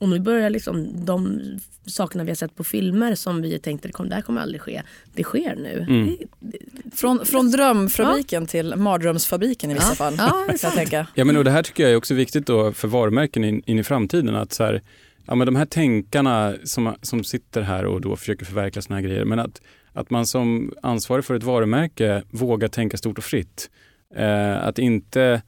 Och 0.00 0.08
nu 0.08 0.20
börjar 0.20 0.50
liksom 0.50 1.04
de 1.04 1.40
sakerna 1.86 2.24
vi 2.24 2.30
har 2.30 2.34
sett 2.34 2.56
på 2.56 2.64
filmer 2.64 3.14
som 3.14 3.42
vi 3.42 3.58
tänkte 3.58 3.88
det, 3.88 4.08
det 4.08 4.14
här 4.14 4.22
kommer 4.22 4.40
aldrig 4.40 4.60
ske. 4.60 4.82
Det 5.14 5.22
sker 5.22 5.56
nu. 5.56 5.86
Mm. 5.88 6.06
Det, 6.06 6.26
det, 6.38 6.58
från, 6.96 7.26
från 7.26 7.50
drömfabriken 7.50 8.42
ja. 8.42 8.46
till 8.46 8.76
mardrömsfabriken 8.76 9.70
i 9.70 9.74
vissa 9.74 9.88
ja. 9.88 9.94
fall. 9.94 10.14
Ja, 10.18 10.46
jag 10.62 10.72
tänka. 10.72 11.06
ja, 11.14 11.24
men 11.24 11.36
och 11.36 11.44
det 11.44 11.50
här 11.50 11.62
tycker 11.62 11.82
jag 11.82 11.92
är 11.92 11.96
också 11.96 12.14
viktigt 12.14 12.46
då 12.46 12.72
för 12.72 12.88
varumärken 12.88 13.44
in, 13.44 13.62
in 13.66 13.78
i 13.78 13.82
framtiden. 13.82 14.36
Att 14.36 14.52
så 14.52 14.64
här, 14.64 14.82
ja, 15.26 15.34
men 15.34 15.46
de 15.46 15.56
här 15.56 15.66
tänkarna 15.66 16.54
som, 16.64 16.94
som 17.02 17.24
sitter 17.24 17.62
här 17.62 17.86
och 17.86 18.00
då 18.00 18.16
försöker 18.16 18.44
förverkliga 18.44 18.82
såna 18.82 18.96
här 18.96 19.02
grejer. 19.02 19.24
Men 19.24 19.38
att, 19.38 19.62
att 19.92 20.10
man 20.10 20.26
som 20.26 20.72
ansvarig 20.82 21.24
för 21.24 21.34
ett 21.34 21.42
varumärke 21.42 22.22
vågar 22.30 22.68
tänka 22.68 22.96
stort 22.96 23.18
och 23.18 23.24
fritt. 23.24 23.70
Eh, 24.16 24.66
att 24.66 24.78
inte 24.78 25.42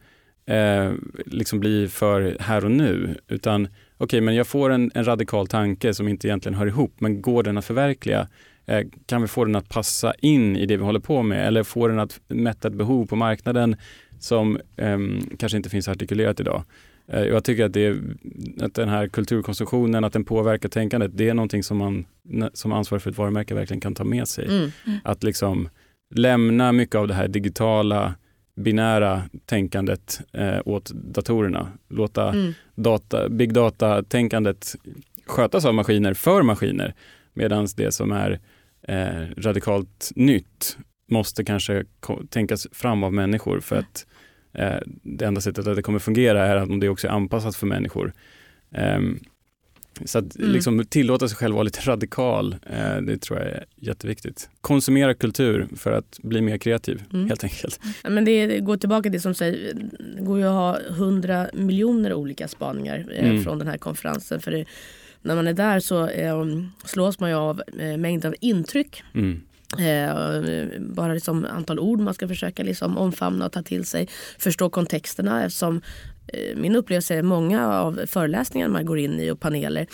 eh, 0.46 0.92
liksom 1.26 1.60
bli 1.60 1.88
för 1.88 2.36
här 2.40 2.64
och 2.64 2.70
nu, 2.70 3.16
utan 3.28 3.68
okay, 4.04 4.20
men 4.20 4.34
jag 4.34 4.46
får 4.46 4.70
en, 4.70 4.90
en, 4.94 5.04
radikal 5.04 5.46
tanke 5.46 5.94
som 5.94 6.08
inte 6.08 6.28
egentligen 6.28 6.58
hör 6.58 6.66
ihop, 6.66 6.94
men 6.98 7.22
går 7.22 7.42
den 7.42 7.58
att 7.58 7.64
förverkliga? 7.64 8.28
Eh, 8.66 8.86
kan 9.06 9.22
vi 9.22 9.28
få 9.28 9.44
den 9.44 9.56
att 9.56 9.68
passa 9.68 10.14
in 10.14 10.56
i 10.56 10.66
det 10.66 10.76
vi 10.76 10.82
håller 10.82 11.00
på 11.00 11.22
med 11.22 11.46
eller 11.46 11.62
få 11.62 11.88
den 11.88 11.98
att 11.98 12.20
mätta 12.28 12.68
ett 12.68 12.74
behov 12.74 13.06
på 13.06 13.16
marknaden 13.16 13.76
som 14.18 14.60
eh, 14.76 14.98
kanske 15.38 15.56
inte 15.56 15.70
finns 15.70 15.88
artikulerat 15.88 16.40
idag? 16.40 16.64
Eh, 17.08 17.22
jag 17.22 17.44
tycker 17.44 17.64
att, 17.64 17.72
det, 17.72 17.96
att 18.60 18.74
den 18.74 18.88
här 18.88 19.08
kulturkonsumtionen, 19.08 20.04
att 20.04 20.12
den 20.12 20.24
påverkar 20.24 20.68
tänkandet, 20.68 21.10
det 21.14 21.28
är 21.28 21.34
någonting 21.34 21.62
som 21.62 21.76
man 21.76 22.04
som 22.52 22.72
ansvarig 22.72 23.02
för 23.02 23.10
ett 23.10 23.18
varumärke 23.18 23.54
verkligen 23.54 23.80
kan 23.80 23.94
ta 23.94 24.04
med 24.04 24.28
sig. 24.28 24.44
Mm. 24.44 24.70
Mm. 24.86 24.98
Att 25.04 25.22
liksom 25.22 25.68
lämna 26.14 26.72
mycket 26.72 26.94
av 26.94 27.08
det 27.08 27.14
här 27.14 27.28
digitala, 27.28 28.14
binära 28.56 29.22
tänkandet 29.46 30.20
eh, 30.32 30.58
åt 30.64 30.90
datorerna. 30.90 31.68
Låta 31.88 32.28
mm. 32.28 32.52
data, 32.74 33.28
big 33.28 33.52
data-tänkandet 33.52 34.74
skötas 35.26 35.64
av 35.64 35.74
maskiner 35.74 36.14
för 36.14 36.42
maskiner. 36.42 36.94
Medan 37.34 37.68
det 37.76 37.92
som 37.92 38.12
är 38.12 38.40
eh, 38.88 39.26
radikalt 39.36 40.12
nytt 40.16 40.76
måste 41.10 41.44
kanske 41.44 41.84
tänkas 42.28 42.66
fram 42.72 43.04
av 43.04 43.12
människor 43.12 43.60
för 43.60 43.76
att 43.76 44.06
eh, 44.52 44.80
det 45.02 45.24
enda 45.24 45.40
sättet 45.40 45.66
att 45.66 45.76
det 45.76 45.82
kommer 45.82 45.98
fungera 45.98 46.46
är 46.46 46.62
om 46.62 46.80
det 46.80 46.88
också 46.88 47.06
är 47.06 47.12
anpassat 47.12 47.56
för 47.56 47.66
människor. 47.66 48.12
Um, 48.96 49.20
så 50.04 50.18
att 50.18 50.36
mm. 50.36 50.50
liksom, 50.50 50.84
tillåta 50.84 51.28
sig 51.28 51.36
själv 51.36 51.54
vara 51.54 51.62
lite 51.62 51.80
radikal, 51.90 52.56
eh, 52.66 52.96
det 52.96 53.18
tror 53.18 53.38
jag 53.38 53.48
är 53.48 53.64
jätteviktigt. 53.76 54.50
Konsumera 54.60 55.14
kultur 55.14 55.68
för 55.76 55.92
att 55.92 56.18
bli 56.22 56.40
mer 56.40 56.58
kreativ, 56.58 57.02
mm. 57.12 57.28
helt 57.28 57.44
enkelt. 57.44 57.80
Men 58.04 58.24
det, 58.24 58.60
går 58.60 58.76
tillbaka 58.76 59.02
till 59.02 59.12
det 59.12 59.20
som 59.20 59.34
säger, 59.34 59.74
det 60.16 60.22
går 60.22 60.38
ju 60.38 60.44
att 60.44 60.52
ha 60.52 60.78
hundra 60.94 61.48
miljoner 61.54 62.14
olika 62.14 62.48
spaningar 62.48 63.06
eh, 63.12 63.30
mm. 63.30 63.44
från 63.44 63.58
den 63.58 63.68
här 63.68 63.78
konferensen. 63.78 64.40
För 64.40 64.50
det, 64.50 64.64
när 65.22 65.34
man 65.34 65.46
är 65.46 65.52
där 65.52 65.80
så 65.80 66.08
eh, 66.08 66.44
slås 66.84 67.20
man 67.20 67.30
ju 67.30 67.36
av 67.36 67.62
eh, 67.78 67.96
mängden 67.96 68.28
av 68.28 68.34
intryck. 68.40 69.02
Mm. 69.14 69.42
Eh, 69.78 70.80
bara 70.80 71.14
liksom 71.14 71.44
antal 71.44 71.78
ord 71.78 72.00
man 72.00 72.14
ska 72.14 72.28
försöka 72.28 72.62
liksom 72.62 72.98
omfamna 72.98 73.46
och 73.46 73.52
ta 73.52 73.62
till 73.62 73.84
sig. 73.84 74.08
Förstå 74.38 74.70
kontexterna 74.70 75.44
eftersom 75.44 75.80
min 76.56 76.76
upplevelse 76.76 77.14
är 77.14 77.22
många 77.22 77.68
av 77.68 78.00
föreläsningarna 78.06 78.72
man 78.72 78.86
går 78.86 78.98
in 78.98 79.20
i 79.20 79.30
och 79.30 79.40
paneler 79.40 79.86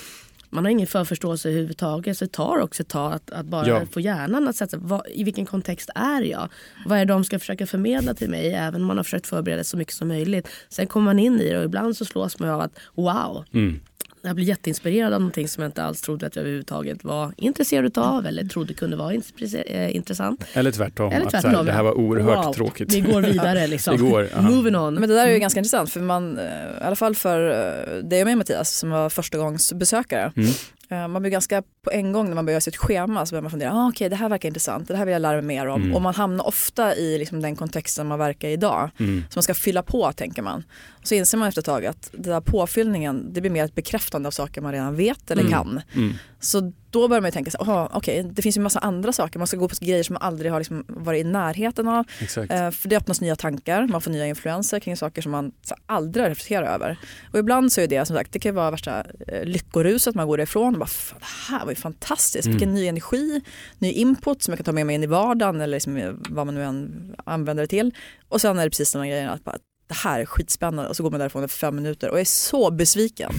man 0.50 0.64
har 0.64 0.70
ingen 0.70 0.86
förförståelse 0.86 1.48
överhuvudtaget 1.48 2.18
så 2.18 2.24
det 2.24 2.32
tar 2.32 2.58
också 2.58 2.82
ett 2.82 2.88
tag 2.88 3.12
att, 3.12 3.30
att 3.30 3.46
bara 3.46 3.66
ja. 3.66 3.86
få 3.86 4.00
hjärnan 4.00 4.48
att 4.48 4.56
sätta 4.56 4.76
vad, 4.76 5.02
i 5.10 5.24
vilken 5.24 5.46
kontext 5.46 5.90
är 5.94 6.22
jag? 6.22 6.48
Vad 6.86 6.98
är 6.98 7.04
det 7.04 7.12
de 7.12 7.24
ska 7.24 7.38
försöka 7.38 7.66
förmedla 7.66 8.14
till 8.14 8.30
mig 8.30 8.52
även 8.52 8.80
om 8.80 8.86
man 8.86 8.96
har 8.96 9.04
försökt 9.04 9.26
förbereda 9.26 9.64
så 9.64 9.76
mycket 9.76 9.94
som 9.94 10.08
möjligt. 10.08 10.48
Sen 10.68 10.86
kommer 10.86 11.04
man 11.04 11.18
in 11.18 11.40
i 11.40 11.50
det 11.50 11.58
och 11.58 11.64
ibland 11.64 11.96
så 11.96 12.04
slås 12.04 12.38
man 12.38 12.48
av 12.48 12.60
att 12.60 12.78
wow, 12.94 13.44
mm 13.52 13.80
jag 14.22 14.37
blir 14.37 14.44
jätteinspirerad 14.44 15.12
av 15.12 15.20
någonting 15.20 15.48
som 15.48 15.62
jag 15.62 15.68
inte 15.68 15.83
alls 15.83 16.00
trodde 16.00 16.26
att 16.26 16.37
jag 16.37 16.40
överhuvudtaget 16.40 17.04
var 17.04 17.33
intresserad 17.37 17.98
av 17.98 18.26
eller 18.26 18.44
trodde 18.44 18.74
kunde 18.74 18.96
vara 18.96 19.14
eh, 19.14 19.96
intressant. 19.96 20.44
Eller 20.52 20.72
tvärtom, 20.72 21.12
eller 21.12 21.31
tvärtom 21.31 21.50
att 21.50 21.57
här, 21.57 21.64
det 21.64 21.72
här 21.72 21.83
var 21.83 21.98
oerhört 21.98 22.46
wow, 22.46 22.52
tråkigt. 22.52 22.94
Vi 22.94 23.00
går 23.00 23.22
vidare 23.22 23.66
liksom. 23.66 23.96
det 23.96 24.02
går, 24.02 24.40
Moving 24.40 24.76
on. 24.76 24.94
Men 24.94 25.09
det 25.09 25.14
där 25.14 25.26
är 25.26 25.33
ju 25.33 25.38
ganska 25.38 25.61
intressant 25.61 25.90
för 25.90 26.00
man, 26.00 26.38
eh, 26.38 26.44
i 26.44 26.83
alla 26.83 26.96
fall 26.96 27.14
för 27.14 27.50
eh, 27.50 28.04
dig 28.04 28.20
och 28.20 28.26
mig 28.26 28.37
Mattias 28.37 28.70
som 28.70 28.90
var 28.90 29.11
första 29.11 29.38
gångs 29.38 29.72
besökare. 29.72 30.33
Mm. 30.37 31.12
Man 31.12 31.22
blir 31.22 31.33
ganska 31.33 31.62
på 31.88 31.94
en 31.94 32.12
gång 32.12 32.29
när 32.29 32.35
man 32.35 32.46
börjar 32.46 32.61
sitt 32.61 32.77
schema 32.77 33.27
så 33.27 33.33
börjar 33.33 33.42
man 33.42 33.51
fundera, 33.51 33.72
ah, 33.72 33.88
okej 33.88 33.96
okay, 33.96 34.09
det 34.09 34.16
här 34.16 34.29
verkar 34.29 34.48
intressant, 34.48 34.88
det 34.88 34.96
här 34.96 35.05
vill 35.05 35.12
jag 35.12 35.22
lära 35.22 35.42
mig 35.42 35.42
mer 35.42 35.66
om. 35.66 35.83
Mm. 35.83 35.94
Och 35.94 36.03
man 36.03 36.14
hamnar 36.14 36.46
ofta 36.46 36.96
i 36.96 37.18
liksom, 37.18 37.42
den 37.42 37.57
kontexten 37.57 38.07
man 38.07 38.18
verkar 38.18 38.48
i 38.48 38.53
idag. 38.53 38.90
Mm. 38.98 39.24
Så 39.31 39.38
man 39.38 39.42
ska 39.42 39.55
fylla 39.55 39.83
på 39.83 40.12
tänker 40.12 40.42
man. 40.42 40.64
Så 41.03 41.14
inser 41.14 41.38
man 41.38 41.48
efter 41.48 41.61
ett 41.61 41.66
tag 41.66 41.87
att 41.87 42.11
den 42.12 42.33
där 42.33 42.40
påfyllningen 42.40 43.33
det 43.33 43.40
blir 43.40 43.51
mer 43.51 43.64
ett 43.64 43.74
bekräftande 43.74 44.27
av 44.27 44.31
saker 44.31 44.61
man 44.61 44.72
redan 44.72 44.96
vet 44.96 45.31
eller 45.31 45.42
mm. 45.42 45.53
kan. 45.53 45.81
Mm. 45.94 46.14
Så 46.40 46.72
då 46.90 47.09
börjar 47.09 47.20
man 47.20 47.29
ju 47.29 47.33
tänka 47.33 47.51
så 47.51 47.88
okej 47.92 48.20
okay, 48.20 48.33
det 48.33 48.42
finns 48.42 48.57
ju 48.57 48.61
massa 48.61 48.79
andra 48.79 49.12
saker, 49.12 49.38
man 49.38 49.46
ska 49.46 49.57
gå 49.57 49.68
på 49.68 49.74
grejer 49.81 50.03
som 50.03 50.14
man 50.14 50.22
aldrig 50.22 50.53
har 50.53 50.61
liksom 50.61 50.85
varit 50.88 51.20
i 51.20 51.24
närheten 51.24 51.88
av. 51.88 52.05
Eh, 52.37 52.70
för 52.70 52.88
det 52.88 52.96
öppnas 52.96 53.20
nya 53.20 53.37
tankar, 53.37 53.87
man 53.87 54.01
får 54.01 54.11
nya 54.11 54.27
influenser 54.27 54.81
kring 54.81 54.96
saker 54.96 55.22
som 55.22 55.33
man 55.33 55.53
så, 55.62 55.74
aldrig 55.87 56.24
har 56.24 56.31
reflekterat 56.31 56.68
över. 56.68 56.98
Och 57.33 57.38
ibland 57.38 57.72
så 57.72 57.81
är 57.81 57.87
det 57.87 58.07
som 58.07 58.16
sagt, 58.16 58.33
det 58.33 58.38
kan 58.38 58.55
vara 58.55 58.70
värsta 58.70 59.05
eh, 59.27 59.44
lyckoruset 59.44 60.14
man 60.14 60.29
går 60.29 60.40
ifrån 60.40 60.74
och 60.74 60.81
bara 60.81 60.88
det 61.18 61.27
här 61.48 61.64
var 61.64 61.72
ju 61.72 61.77
fantastiskt, 61.78 62.46
mm. 62.46 62.58
vilken 62.58 62.74
ny 62.74 62.86
energi, 62.86 63.40
ny 63.78 63.92
input 63.92 64.42
som 64.42 64.52
jag 64.52 64.58
kan 64.58 64.64
ta 64.64 64.72
med 64.72 64.86
mig 64.86 64.94
in 64.94 65.02
i 65.02 65.06
vardagen 65.06 65.60
eller 65.60 65.76
liksom, 65.76 66.22
vad 66.28 66.46
man 66.46 66.54
nu 66.54 66.64
än 66.64 67.14
använder 67.24 67.62
det 67.62 67.68
till. 67.68 67.94
Och 68.28 68.40
sen 68.40 68.58
är 68.58 68.64
det 68.64 68.70
precis 68.70 68.92
de 68.92 68.98
här 68.98 69.08
grejerna 69.08 69.32
att 69.32 69.44
bara, 69.44 69.58
det 69.88 69.94
här 69.94 70.20
är 70.20 70.24
skitspännande 70.24 70.88
och 70.88 70.96
så 70.96 71.02
går 71.02 71.10
man 71.10 71.20
därifrån 71.20 71.44
efter 71.44 71.58
fem 71.58 71.76
minuter 71.76 72.10
och 72.10 72.20
är 72.20 72.24
så 72.24 72.70
besviken. 72.70 73.32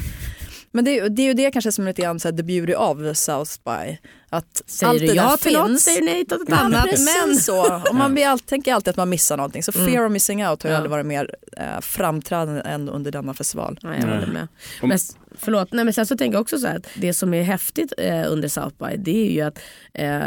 Men 0.71 0.85
det, 0.85 1.09
det 1.09 1.21
är 1.21 1.25
ju 1.25 1.33
det 1.33 1.51
kanske 1.51 1.71
som 1.71 1.83
är 1.83 1.89
lite 1.89 2.01
grann 2.01 2.19
så 2.19 2.27
här, 2.27 2.37
the 2.37 2.43
beauty 2.43 2.73
of 2.73 3.17
South 3.17 3.51
by. 3.65 3.97
Att 4.29 4.61
säger 4.65 4.91
allt 4.91 4.99
du 4.99 5.05
ja 5.05 5.37
till 5.37 5.51
finns. 5.51 5.69
något 5.69 5.81
säger 5.81 6.01
nej 6.01 6.25
till 6.25 6.37
något 6.37 6.49
annat. 6.49 6.85
Men 6.85 7.35
så, 7.35 7.75
och 7.89 7.95
man 7.95 8.23
all, 8.23 8.39
tänker 8.39 8.73
alltid 8.73 8.89
att 8.89 8.97
man 8.97 9.09
missar 9.09 9.37
någonting. 9.37 9.63
Så 9.63 9.71
fear 9.71 9.89
mm. 9.89 10.05
of 10.05 10.11
missing 10.11 10.47
out 10.47 10.63
har 10.63 10.69
ju 10.69 10.73
ja. 10.73 10.77
aldrig 10.77 10.91
varit 10.91 11.05
mer 11.05 11.35
eh, 11.57 11.79
framträdande 11.81 12.61
än 12.61 12.89
under 12.89 13.11
denna 13.11 13.33
festival. 13.33 13.79
Ja, 13.81 13.95
jag 13.95 14.01
håller 14.01 14.27
med. 14.27 14.47
Men, 14.81 14.99
Förlåt, 15.41 15.71
nej 15.71 15.85
men 15.85 15.93
sen 15.93 16.05
så 16.05 16.17
tänker 16.17 16.35
jag 16.35 16.41
också 16.41 16.57
så 16.57 16.67
här 16.67 16.75
att 16.75 16.87
det 16.95 17.13
som 17.13 17.33
är 17.33 17.43
häftigt 17.43 17.93
eh, 17.97 18.31
under 18.31 18.47
South 18.47 18.75
by 18.77 18.97
det 18.97 19.27
är 19.27 19.31
ju 19.31 19.41
att 19.41 19.59
eh, 19.93 20.19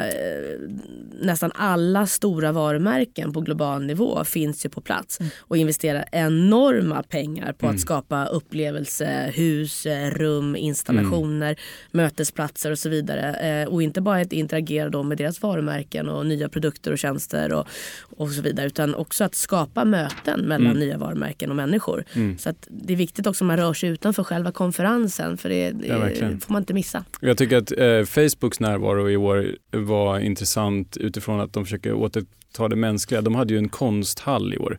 nästan 1.20 1.52
alla 1.54 2.06
stora 2.06 2.52
varumärken 2.52 3.32
på 3.32 3.40
global 3.40 3.86
nivå 3.86 4.24
finns 4.24 4.64
ju 4.64 4.68
på 4.68 4.80
plats 4.80 5.20
mm. 5.20 5.32
och 5.38 5.56
investerar 5.56 6.04
enorma 6.12 7.02
pengar 7.02 7.52
på 7.52 7.66
mm. 7.66 7.74
att 7.74 7.80
skapa 7.80 8.26
upplevelsehus, 8.26 9.86
eh, 9.86 10.10
rum, 10.10 10.56
installationer, 10.56 11.46
mm. 11.46 11.56
mötesplatser 11.90 12.70
och 12.70 12.78
så 12.78 12.88
vidare. 12.88 13.34
Eh, 13.34 13.68
och 13.68 13.82
inte 13.82 14.00
bara 14.00 14.20
att 14.20 14.32
interagera 14.32 14.88
då 14.88 15.02
med 15.02 15.18
deras 15.18 15.42
varumärken 15.42 16.08
och 16.08 16.26
nya 16.26 16.48
produkter 16.48 16.92
och 16.92 16.98
tjänster 16.98 17.52
och, 17.52 17.66
och 18.16 18.30
så 18.30 18.42
vidare 18.42 18.66
utan 18.66 18.94
också 18.94 19.24
att 19.24 19.34
skapa 19.34 19.84
möten 19.84 20.40
mellan 20.40 20.66
mm. 20.66 20.78
nya 20.78 20.98
varumärken 20.98 21.50
och 21.50 21.56
människor. 21.56 22.04
Mm. 22.12 22.38
Så 22.38 22.50
att 22.50 22.68
det 22.70 22.92
är 22.92 22.96
viktigt 22.96 23.26
också 23.26 23.44
att 23.44 23.46
man 23.46 23.56
rör 23.56 23.74
sig 23.74 23.88
utanför 23.88 24.24
själva 24.24 24.52
konferensen 24.52 25.01
chansen 25.02 25.36
för 25.36 25.48
det, 25.48 25.74
ja, 25.86 26.08
får 26.40 26.52
man 26.52 26.62
inte 26.62 26.74
missa. 26.74 27.04
Jag 27.20 27.38
tycker 27.38 27.56
att 27.56 27.72
eh, 27.72 28.04
Facebooks 28.04 28.60
närvaro 28.60 29.10
i 29.10 29.16
år 29.16 29.56
var 29.70 30.18
intressant 30.18 30.96
utifrån 30.96 31.40
att 31.40 31.52
de 31.52 31.64
försöker 31.64 31.92
återta 31.92 32.68
det 32.68 32.76
mänskliga. 32.76 33.20
De 33.20 33.34
hade 33.34 33.54
ju 33.54 33.58
en 33.58 33.68
konsthall 33.68 34.54
i 34.54 34.58
år. 34.58 34.78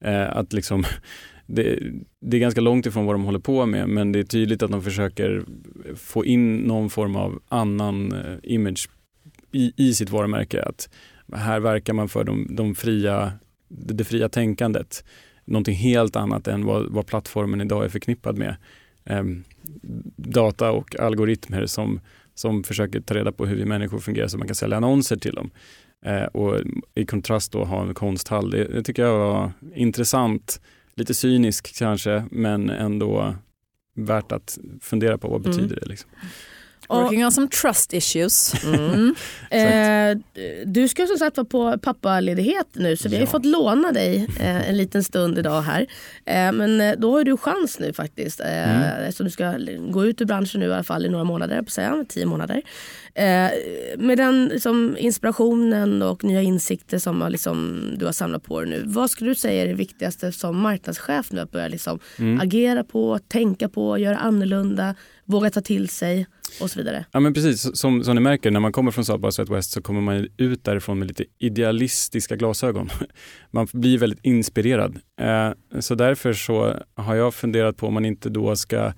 Eh, 0.00 0.36
att 0.36 0.52
liksom, 0.52 0.84
det, 1.46 1.78
det, 2.20 2.36
är 2.36 2.40
ganska 2.40 2.60
långt 2.60 2.86
ifrån 2.86 3.06
vad 3.06 3.14
de 3.14 3.24
håller 3.24 3.38
på 3.38 3.66
med 3.66 3.88
men 3.88 4.12
det 4.12 4.18
är 4.18 4.24
tydligt 4.24 4.62
att 4.62 4.70
de 4.70 4.82
försöker 4.82 5.44
få 5.96 6.24
in 6.24 6.56
någon 6.56 6.90
form 6.90 7.16
av 7.16 7.40
annan 7.48 8.12
eh, 8.12 8.36
image 8.42 8.88
i, 9.52 9.72
i 9.76 9.94
sitt 9.94 10.10
varumärke. 10.10 10.62
Att 10.62 10.88
här 11.34 11.60
verkar 11.60 11.92
man 11.92 12.08
för 12.08 12.24
de, 12.24 12.46
de 12.50 12.74
fria, 12.74 13.32
det 13.68 14.04
fria 14.04 14.28
tänkandet. 14.28 15.04
Någonting 15.44 15.74
helt 15.74 16.16
annat 16.16 16.48
än 16.48 16.64
vad, 16.64 16.92
vad 16.92 17.06
plattformen 17.06 17.60
idag 17.60 17.84
är 17.84 17.88
förknippad 17.88 18.38
med 18.38 18.56
eh, 19.08 19.24
data 20.16 20.70
och 20.70 21.00
algoritmer 21.00 21.66
som, 21.66 22.00
som 22.34 22.64
försöker 22.64 23.00
ta 23.00 23.14
reda 23.14 23.32
på 23.32 23.46
hur 23.46 23.56
vi 23.56 23.64
människor 23.64 23.98
fungerar 23.98 24.28
så 24.28 24.38
man 24.38 24.48
kan 24.48 24.54
sälja 24.54 24.76
annonser 24.76 25.16
till 25.16 25.34
dem. 25.34 25.50
Eh, 26.04 26.24
och 26.24 26.60
i 26.94 27.06
kontrast 27.06 27.52
då 27.52 27.64
ha 27.64 27.82
en 27.82 27.94
konsthall. 27.94 28.50
Det, 28.50 28.64
det 28.64 28.82
tycker 28.82 29.02
jag 29.02 29.18
var 29.18 29.52
intressant, 29.74 30.60
lite 30.94 31.14
cynisk 31.14 31.78
kanske, 31.78 32.24
men 32.30 32.70
ändå 32.70 33.34
värt 33.94 34.32
att 34.32 34.58
fundera 34.80 35.18
på 35.18 35.28
vad 35.28 35.46
mm. 35.46 35.50
betyder 35.50 35.80
det. 35.80 35.86
Liksom. 35.86 36.10
Working 36.88 37.24
on 37.24 37.32
some 37.32 37.48
trust 37.48 37.94
issues. 37.94 38.64
Mm. 38.64 39.14
eh, 39.50 40.18
du 40.66 40.88
ska 40.88 41.06
som 41.06 41.18
sagt 41.18 41.36
vara 41.36 41.46
på 41.46 41.78
pappaledighet 41.78 42.66
nu 42.72 42.96
så 42.96 43.08
vi 43.08 43.16
ja. 43.16 43.22
har 43.22 43.26
fått 43.26 43.44
låna 43.44 43.92
dig 43.92 44.26
eh, 44.40 44.68
en 44.68 44.76
liten 44.76 45.04
stund 45.04 45.38
idag 45.38 45.62
här. 45.62 45.80
Eh, 46.24 46.52
men 46.52 46.80
eh, 46.80 46.94
då 46.98 47.12
har 47.12 47.24
du 47.24 47.36
chans 47.36 47.78
nu 47.78 47.92
faktiskt. 47.92 48.40
Eh, 48.40 48.76
mm. 48.76 48.82
Eftersom 48.82 49.26
du 49.26 49.30
ska 49.30 49.54
gå 49.90 50.04
ut 50.04 50.20
ur 50.20 50.24
branschen 50.24 50.60
nu 50.60 50.66
i 50.66 50.72
alla 50.72 50.82
fall 50.82 51.06
i 51.06 51.08
några 51.08 51.24
månader, 51.24 51.62
på 51.62 51.70
säga, 51.70 52.04
tio 52.08 52.26
månader. 52.26 52.62
Eh, 53.14 53.50
med 53.98 54.18
den 54.18 54.48
liksom, 54.48 54.96
inspirationen 54.98 56.02
och 56.02 56.24
nya 56.24 56.42
insikter 56.42 56.98
som 56.98 57.28
liksom, 57.30 57.80
du 57.96 58.04
har 58.04 58.12
samlat 58.12 58.44
på 58.44 58.60
dig 58.60 58.70
nu. 58.70 58.82
Vad 58.86 59.10
skulle 59.10 59.30
du 59.30 59.34
säga 59.34 59.62
är 59.62 59.66
det 59.66 59.74
viktigaste 59.74 60.32
som 60.32 60.60
marknadschef 60.60 61.32
nu 61.32 61.40
att 61.40 61.52
börja 61.52 61.68
liksom, 61.68 61.98
mm. 62.18 62.40
agera 62.40 62.84
på, 62.84 63.18
tänka 63.28 63.68
på, 63.68 63.98
göra 63.98 64.16
annorlunda, 64.16 64.94
våga 65.24 65.50
ta 65.50 65.60
till 65.60 65.88
sig? 65.88 66.26
Och 66.60 66.70
så 66.70 66.78
vidare. 66.78 67.04
Ja 67.12 67.20
men 67.20 67.34
precis, 67.34 67.78
som, 67.78 68.04
som 68.04 68.14
ni 68.14 68.20
märker 68.20 68.50
när 68.50 68.60
man 68.60 68.72
kommer 68.72 68.90
från 68.90 69.04
South 69.04 69.20
by 69.20 69.32
Southwest 69.32 69.70
så 69.70 69.82
kommer 69.82 70.00
man 70.00 70.28
ut 70.36 70.64
därifrån 70.64 70.98
med 70.98 71.08
lite 71.08 71.24
idealistiska 71.38 72.36
glasögon. 72.36 72.88
Man 73.50 73.66
blir 73.72 73.98
väldigt 73.98 74.20
inspirerad. 74.22 74.98
Eh, 75.20 75.80
så 75.80 75.94
därför 75.94 76.32
så 76.32 76.74
har 76.94 77.14
jag 77.14 77.34
funderat 77.34 77.76
på 77.76 77.86
om 77.86 77.94
man 77.94 78.04
inte 78.04 78.28
då 78.28 78.56
ska 78.56 78.92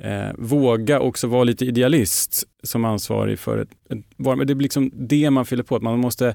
eh, 0.00 0.32
våga 0.38 1.00
också 1.00 1.26
vara 1.26 1.44
lite 1.44 1.64
idealist 1.64 2.44
som 2.62 2.84
ansvarig 2.84 3.38
för 3.38 3.58
ett, 3.58 3.70
ett 3.90 4.04
varumärke. 4.16 4.46
Det 4.46 4.52
är 4.52 4.62
liksom 4.62 4.90
det 4.94 5.30
man 5.30 5.46
fyller 5.46 5.62
på, 5.62 5.76
att 5.76 5.82
man 5.82 5.98
måste 5.98 6.34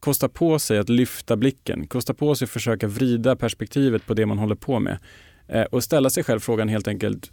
kosta 0.00 0.28
på 0.28 0.58
sig 0.58 0.78
att 0.78 0.88
lyfta 0.88 1.36
blicken, 1.36 1.86
kosta 1.86 2.14
på 2.14 2.34
sig 2.34 2.44
att 2.44 2.50
försöka 2.50 2.86
vrida 2.86 3.36
perspektivet 3.36 4.06
på 4.06 4.14
det 4.14 4.26
man 4.26 4.38
håller 4.38 4.54
på 4.54 4.80
med 4.80 4.98
eh, 5.48 5.62
och 5.62 5.84
ställa 5.84 6.10
sig 6.10 6.24
själv 6.24 6.40
frågan 6.40 6.68
helt 6.68 6.88
enkelt, 6.88 7.32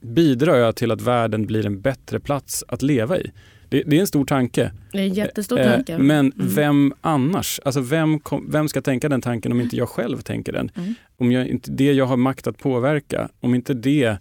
bidrar 0.00 0.56
jag 0.56 0.76
till 0.76 0.90
att 0.90 1.00
världen 1.00 1.46
blir 1.46 1.66
en 1.66 1.80
bättre 1.80 2.20
plats 2.20 2.64
att 2.68 2.82
leva 2.82 3.18
i? 3.18 3.32
Det, 3.68 3.82
det 3.86 3.96
är 3.96 4.00
en 4.00 4.06
stor 4.06 4.24
tanke. 4.24 4.72
Det 4.92 4.98
är 4.98 5.02
en 5.02 5.14
jättestor 5.14 5.56
tanke. 5.56 5.98
Men 5.98 6.32
mm. 6.32 6.48
vem 6.54 6.94
annars? 7.00 7.60
Alltså 7.64 7.80
vem, 7.80 8.20
kom, 8.20 8.50
vem 8.50 8.68
ska 8.68 8.80
tänka 8.80 9.08
den 9.08 9.20
tanken 9.20 9.52
om 9.52 9.60
inte 9.60 9.76
jag 9.76 9.88
själv 9.88 10.20
tänker 10.20 10.52
den? 10.52 10.70
Mm. 10.76 10.94
Om 11.16 11.32
jag, 11.32 11.46
inte 11.46 11.70
det 11.70 11.92
jag 11.92 12.06
har 12.06 12.16
makt 12.16 12.46
att 12.46 12.58
påverka, 12.58 13.28
om 13.40 13.54
inte 13.54 13.74
det 13.74 14.16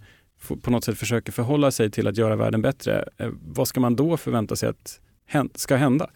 på 0.61 0.71
något 0.71 0.83
sätt 0.83 0.97
försöker 0.97 1.31
förhålla 1.31 1.71
sig 1.71 1.91
till 1.91 2.07
att 2.07 2.17
göra 2.17 2.35
världen 2.35 2.61
bättre, 2.61 3.09
eh, 3.17 3.29
vad 3.41 3.67
ska 3.67 3.79
man 3.79 3.95
då 3.95 4.17
förvänta 4.17 4.55
sig 4.55 4.69
att 4.69 4.99
ska 5.55 5.75
hända? 5.75 6.09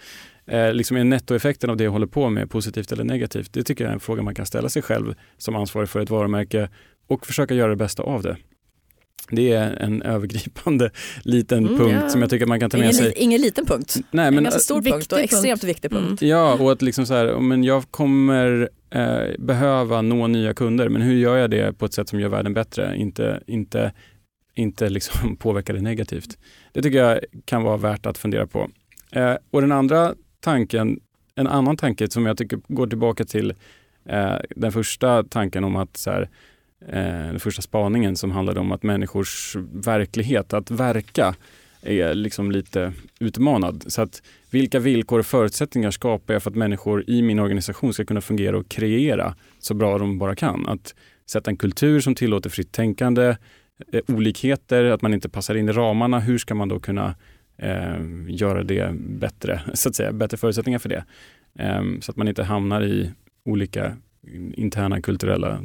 Eh, 0.45 0.73
liksom 0.73 0.97
är 0.97 1.03
nettoeffekten 1.03 1.69
av 1.69 1.77
det 1.77 1.83
jag 1.83 1.91
håller 1.91 2.07
på 2.07 2.29
med 2.29 2.49
positivt 2.49 2.91
eller 2.91 3.03
negativt? 3.03 3.53
Det 3.53 3.63
tycker 3.63 3.83
jag 3.83 3.89
är 3.89 3.93
en 3.93 3.99
fråga 3.99 4.21
man 4.21 4.35
kan 4.35 4.45
ställa 4.45 4.69
sig 4.69 4.81
själv 4.81 5.15
som 5.37 5.55
ansvarig 5.55 5.89
för 5.89 5.99
ett 5.99 6.09
varumärke 6.09 6.69
och 7.07 7.25
försöka 7.25 7.53
göra 7.53 7.69
det 7.69 7.75
bästa 7.75 8.03
av 8.03 8.21
det. 8.21 8.37
Det 9.35 9.51
är 9.51 9.75
en 9.75 10.01
övergripande 10.01 10.91
liten 11.23 11.65
mm, 11.65 11.77
punkt 11.77 11.99
ja. 12.01 12.09
som 12.09 12.21
jag 12.21 12.29
tycker 12.29 12.45
man 12.45 12.59
kan 12.59 12.69
ta 12.69 12.77
med 12.77 12.83
ingen, 12.83 12.93
sig. 12.93 13.13
Ingen 13.15 13.41
liten 13.41 13.65
punkt, 13.65 13.95
Nej, 13.95 14.31
men, 14.31 14.37
en 14.37 14.43
ganska 14.43 14.59
stor 14.59 14.81
punkt 14.81 15.11
och 15.11 15.19
extremt 15.19 15.61
punkt. 15.61 15.63
viktig 15.63 15.91
punkt. 15.91 16.21
Mm. 16.21 16.31
Ja, 16.31 16.53
och 16.53 16.71
att 16.71 16.81
liksom 16.81 17.05
så 17.05 17.13
här, 17.13 17.39
men 17.39 17.63
jag 17.63 17.91
kommer 17.91 18.69
eh, 18.89 19.39
behöva 19.39 20.01
nå 20.01 20.27
nya 20.27 20.53
kunder, 20.53 20.89
men 20.89 21.01
hur 21.01 21.13
gör 21.13 21.37
jag 21.37 21.49
det 21.49 21.77
på 21.77 21.85
ett 21.85 21.93
sätt 21.93 22.09
som 22.09 22.19
gör 22.19 22.29
världen 22.29 22.53
bättre? 22.53 22.95
Inte, 22.97 23.43
inte, 23.47 23.91
inte 24.55 24.89
liksom 24.89 25.35
påverka 25.39 25.73
det 25.73 25.81
negativt. 25.81 26.37
Det 26.71 26.81
tycker 26.81 26.97
jag 26.97 27.19
kan 27.45 27.63
vara 27.63 27.77
värt 27.77 28.05
att 28.05 28.17
fundera 28.17 28.47
på. 28.47 28.69
Eh, 29.11 29.35
och 29.51 29.61
den 29.61 29.71
andra 29.71 30.13
tanken, 30.39 30.99
en 31.35 31.47
annan 31.47 31.77
tanke 31.77 32.09
som 32.09 32.25
jag 32.25 32.37
tycker 32.37 32.59
går 32.67 32.87
tillbaka 32.87 33.25
till 33.25 33.53
eh, 34.05 34.35
den 34.55 34.71
första 34.71 35.23
tanken 35.23 35.63
om 35.63 35.75
att 35.75 35.97
så 35.97 36.11
här, 36.11 36.21
eh, 36.21 36.27
Eh, 36.87 37.27
den 37.27 37.39
första 37.39 37.61
spaningen 37.61 38.15
som 38.15 38.31
handlade 38.31 38.59
om 38.59 38.71
att 38.71 38.83
människors 38.83 39.55
verklighet, 39.71 40.53
att 40.53 40.71
verka, 40.71 41.35
är 41.81 42.13
liksom 42.13 42.51
lite 42.51 42.93
utmanad. 43.19 43.83
Så 43.87 44.01
att 44.01 44.21
vilka 44.49 44.79
villkor 44.79 45.19
och 45.19 45.25
förutsättningar 45.25 45.91
skapar 45.91 46.33
jag 46.33 46.43
för 46.43 46.49
att 46.49 46.55
människor 46.55 47.09
i 47.09 47.21
min 47.21 47.39
organisation 47.39 47.93
ska 47.93 48.05
kunna 48.05 48.21
fungera 48.21 48.57
och 48.57 48.69
kreera 48.69 49.35
så 49.59 49.73
bra 49.73 49.97
de 49.97 50.17
bara 50.17 50.35
kan? 50.35 50.67
Att 50.67 50.95
sätta 51.25 51.51
en 51.51 51.57
kultur 51.57 51.99
som 51.99 52.15
tillåter 52.15 52.49
fritt 52.49 52.71
tänkande, 52.71 53.35
eh, 53.91 54.01
olikheter, 54.07 54.83
att 54.83 55.01
man 55.01 55.13
inte 55.13 55.29
passar 55.29 55.55
in 55.55 55.69
i 55.69 55.71
ramarna. 55.71 56.19
Hur 56.19 56.37
ska 56.37 56.55
man 56.55 56.69
då 56.69 56.79
kunna 56.79 57.15
eh, 57.57 58.01
göra 58.27 58.63
det 58.63 58.93
bättre, 58.95 59.61
så 59.73 59.89
att 59.89 59.95
säga, 59.95 60.11
bättre 60.11 60.37
förutsättningar 60.37 60.79
för 60.79 60.89
det? 60.89 61.03
Eh, 61.59 61.83
så 62.01 62.11
att 62.11 62.17
man 62.17 62.27
inte 62.27 62.43
hamnar 62.43 62.83
i 62.83 63.11
olika 63.45 63.97
interna 64.53 65.01
kulturella 65.01 65.59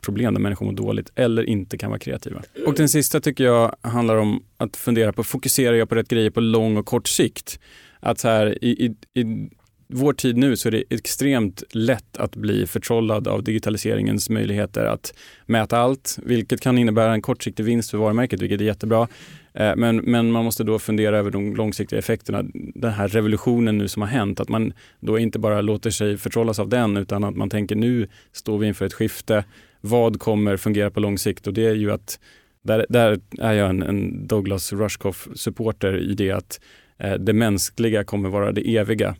problem 0.00 0.34
där 0.34 0.40
människor 0.40 0.66
mår 0.66 0.72
dåligt 0.72 1.10
eller 1.14 1.42
inte 1.42 1.78
kan 1.78 1.90
vara 1.90 1.98
kreativa. 1.98 2.42
Och 2.66 2.74
den 2.74 2.88
sista 2.88 3.20
tycker 3.20 3.44
jag 3.44 3.76
handlar 3.80 4.16
om 4.16 4.42
att 4.56 4.76
fundera 4.76 5.12
på, 5.12 5.24
fokuserar 5.24 5.76
jag 5.76 5.88
på 5.88 5.94
rätt 5.94 6.08
grejer 6.08 6.30
på 6.30 6.40
lång 6.40 6.76
och 6.76 6.86
kort 6.86 7.08
sikt? 7.08 7.60
Att 8.00 8.18
så 8.18 8.28
här, 8.28 8.64
i, 8.64 8.86
i, 8.86 9.20
i 9.20 9.48
vår 9.92 10.12
tid 10.12 10.36
nu 10.36 10.56
så 10.56 10.68
är 10.68 10.72
det 10.72 10.84
extremt 10.90 11.62
lätt 11.70 12.16
att 12.16 12.36
bli 12.36 12.66
förtrollad 12.66 13.28
av 13.28 13.44
digitaliseringens 13.44 14.30
möjligheter 14.30 14.84
att 14.84 15.14
mäta 15.46 15.78
allt, 15.78 16.18
vilket 16.22 16.60
kan 16.60 16.78
innebära 16.78 17.12
en 17.12 17.22
kortsiktig 17.22 17.64
vinst 17.64 17.90
för 17.90 17.98
varumärket, 17.98 18.42
vilket 18.42 18.60
är 18.60 18.64
jättebra. 18.64 19.08
Eh, 19.54 19.76
men, 19.76 19.96
men 19.96 20.30
man 20.30 20.44
måste 20.44 20.64
då 20.64 20.78
fundera 20.78 21.18
över 21.18 21.30
de 21.30 21.54
långsiktiga 21.56 21.98
effekterna. 21.98 22.44
Den 22.54 22.92
här 22.92 23.08
revolutionen 23.08 23.78
nu 23.78 23.88
som 23.88 24.02
har 24.02 24.08
hänt, 24.08 24.40
att 24.40 24.48
man 24.48 24.72
då 25.00 25.18
inte 25.18 25.38
bara 25.38 25.60
låter 25.60 25.90
sig 25.90 26.16
förtrollas 26.16 26.58
av 26.58 26.68
den 26.68 26.96
utan 26.96 27.24
att 27.24 27.36
man 27.36 27.50
tänker 27.50 27.76
nu 27.76 28.08
står 28.32 28.58
vi 28.58 28.66
inför 28.66 28.86
ett 28.86 28.94
skifte. 28.94 29.44
Vad 29.84 30.20
kommer 30.20 30.56
fungera 30.56 30.90
på 30.90 31.00
lång 31.00 31.18
sikt? 31.18 31.46
Och 31.46 31.54
det 31.54 31.66
är 31.66 31.74
ju 31.74 31.92
att 31.92 32.18
där, 32.62 32.86
där 32.88 33.20
är 33.38 33.52
jag 33.52 33.70
en, 33.70 33.82
en 33.82 34.26
Douglas 34.26 34.72
Rushkoff-supporter 34.72 35.98
i 35.98 36.14
det 36.14 36.30
att 36.30 36.60
eh, 36.98 37.14
det 37.14 37.32
mänskliga 37.32 38.04
kommer 38.04 38.28
vara 38.28 38.52
det 38.52 38.76
eviga. 38.76 39.16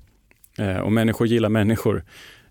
Eh, 0.58 0.76
och 0.76 0.92
människor 0.92 1.26
gillar 1.26 1.48
människor. 1.48 2.04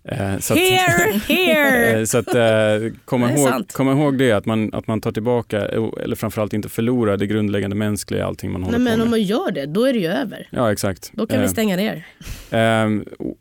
Eh, 0.04 0.38
så 0.38 0.54
here, 0.54 1.14
att, 1.14 1.22
here! 1.22 1.98
Eh, 1.98 2.04
så 2.04 2.18
att 2.18 2.34
eh, 2.34 2.92
komma, 3.04 3.32
ihåg, 3.32 3.68
komma 3.72 3.92
ihåg 3.92 4.18
det, 4.18 4.32
att 4.32 4.46
man, 4.46 4.74
att 4.74 4.86
man 4.86 5.00
tar 5.00 5.12
tillbaka, 5.12 5.66
eller 6.02 6.16
framförallt 6.16 6.52
inte 6.52 6.68
förlorar 6.68 7.16
det 7.16 7.26
grundläggande 7.26 7.76
mänskliga 7.76 8.20
i 8.20 8.22
allting 8.22 8.52
man 8.52 8.62
håller 8.62 8.78
Nej, 8.78 8.86
på 8.86 8.90
med. 8.90 8.98
Men 8.98 9.06
om 9.06 9.10
man 9.10 9.22
gör 9.22 9.50
det, 9.50 9.66
då 9.66 9.84
är 9.84 9.92
det 9.92 9.98
ju 9.98 10.06
över. 10.06 10.48
Ja, 10.50 10.72
exakt. 10.72 11.10
Då 11.14 11.26
kan 11.26 11.40
vi 11.40 11.48
stänga 11.48 11.76
ner. 11.76 12.06
Eh, 12.50 12.88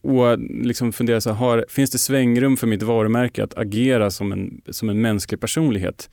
och 0.01 0.39
liksom 0.39 0.93
fundera 0.93 1.21
så 1.21 1.31
har, 1.31 1.65
finns 1.69 1.91
det 1.91 1.97
svängrum 1.97 2.57
för 2.57 2.67
mitt 2.67 2.83
varumärke 2.83 3.43
att 3.43 3.57
agera 3.57 4.11
som 4.11 4.31
en, 4.31 4.61
som 4.69 4.89
en 4.89 5.01
mänsklig 5.01 5.39
personlighet? 5.39 6.09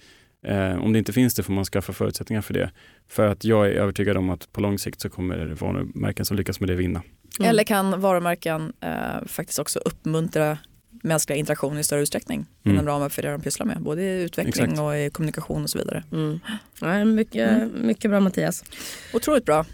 Om 0.80 0.92
det 0.92 0.98
inte 0.98 1.12
finns 1.12 1.34
det 1.34 1.42
får 1.42 1.52
man 1.52 1.64
skaffa 1.64 1.92
förutsättningar 1.92 2.42
för 2.42 2.54
det. 2.54 2.70
För 3.08 3.26
att 3.26 3.44
jag 3.44 3.66
är 3.66 3.70
övertygad 3.70 4.16
om 4.16 4.30
att 4.30 4.52
på 4.52 4.60
lång 4.60 4.78
sikt 4.78 5.00
så 5.00 5.08
kommer 5.08 5.56
varumärken 5.60 6.24
som 6.24 6.36
lyckas 6.36 6.60
med 6.60 6.68
det 6.68 6.74
vinna. 6.74 7.02
Mm. 7.38 7.50
Eller 7.50 7.64
kan 7.64 8.00
varumärken 8.00 8.72
eh, 8.80 9.26
faktiskt 9.26 9.58
också 9.58 9.78
uppmuntra 9.78 10.58
mänskliga 11.02 11.36
interaktioner 11.36 11.80
i 11.80 11.84
större 11.84 12.00
utsträckning 12.00 12.46
mm. 12.64 12.74
inom 12.74 12.86
ramen 12.86 13.10
för 13.10 13.22
det 13.22 13.30
de 13.30 13.40
pysslar 13.40 13.66
med. 13.66 13.80
Både 13.80 14.02
i 14.02 14.22
utveckling 14.22 14.64
Exakt. 14.64 14.80
och 14.80 14.98
i 14.98 15.10
kommunikation 15.10 15.62
och 15.62 15.70
så 15.70 15.78
vidare. 15.78 16.04
Mm. 16.12 16.40
Ja, 16.80 17.04
mycket, 17.04 17.50
mm. 17.50 17.86
mycket 17.86 18.10
bra 18.10 18.20
Mattias. 18.20 18.64
Otroligt 19.12 19.44
bra. 19.44 19.66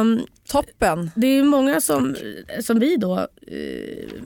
Um, 0.00 0.26
Toppen. 0.48 1.10
Det 1.14 1.26
är 1.26 1.42
många 1.42 1.80
som, 1.80 2.16
som 2.60 2.78
vi 2.78 2.96
då, 2.96 3.18
uh, 3.18 3.26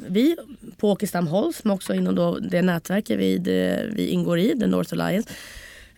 vi 0.07 0.37
på 0.77 0.91
Åkestam 0.91 1.27
Holst 1.27 1.65
men 1.65 1.73
också 1.73 1.95
inom 1.95 2.15
då 2.15 2.39
det 2.39 2.63
nätverket 2.63 3.19
vi, 3.19 3.39
det, 3.39 3.89
vi 3.93 4.09
ingår 4.09 4.39
i, 4.39 4.59
The 4.59 4.67
North 4.67 4.93
Alliance, 4.93 5.31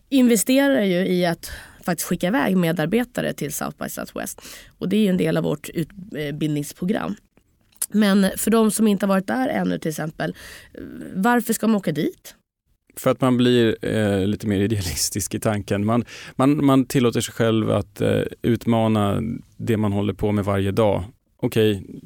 investerar 0.08 0.82
ju 0.82 1.06
i 1.06 1.26
att 1.26 1.50
faktiskt 1.86 2.08
skicka 2.08 2.26
iväg 2.26 2.56
medarbetare 2.56 3.32
till 3.32 3.52
South 3.52 3.76
by 3.82 3.88
Southwest. 3.88 4.40
Och 4.78 4.88
det 4.88 4.96
är 4.96 5.10
en 5.10 5.16
del 5.16 5.36
av 5.36 5.44
vårt 5.44 5.68
utbildningsprogram. 5.68 7.14
Men 7.88 8.26
för 8.36 8.50
de 8.50 8.70
som 8.70 8.88
inte 8.88 9.06
har 9.06 9.08
varit 9.08 9.26
där 9.26 9.48
ännu 9.48 9.78
till 9.78 9.88
exempel, 9.88 10.34
varför 11.14 11.52
ska 11.52 11.66
man 11.66 11.76
åka 11.76 11.92
dit? 11.92 12.34
För 12.96 13.10
att 13.10 13.20
man 13.20 13.36
blir 13.36 13.76
eh, 13.82 14.26
lite 14.26 14.46
mer 14.46 14.60
idealistisk 14.60 15.34
i 15.34 15.40
tanken. 15.40 15.84
Man, 15.84 16.04
man, 16.36 16.64
man 16.64 16.86
tillåter 16.86 17.20
sig 17.20 17.34
själv 17.34 17.70
att 17.70 18.00
eh, 18.00 18.22
utmana 18.42 19.22
det 19.56 19.76
man 19.76 19.92
håller 19.92 20.12
på 20.12 20.32
med 20.32 20.44
varje 20.44 20.70
dag. 20.70 21.04
Okej, 21.36 21.76
okay, 21.76 22.00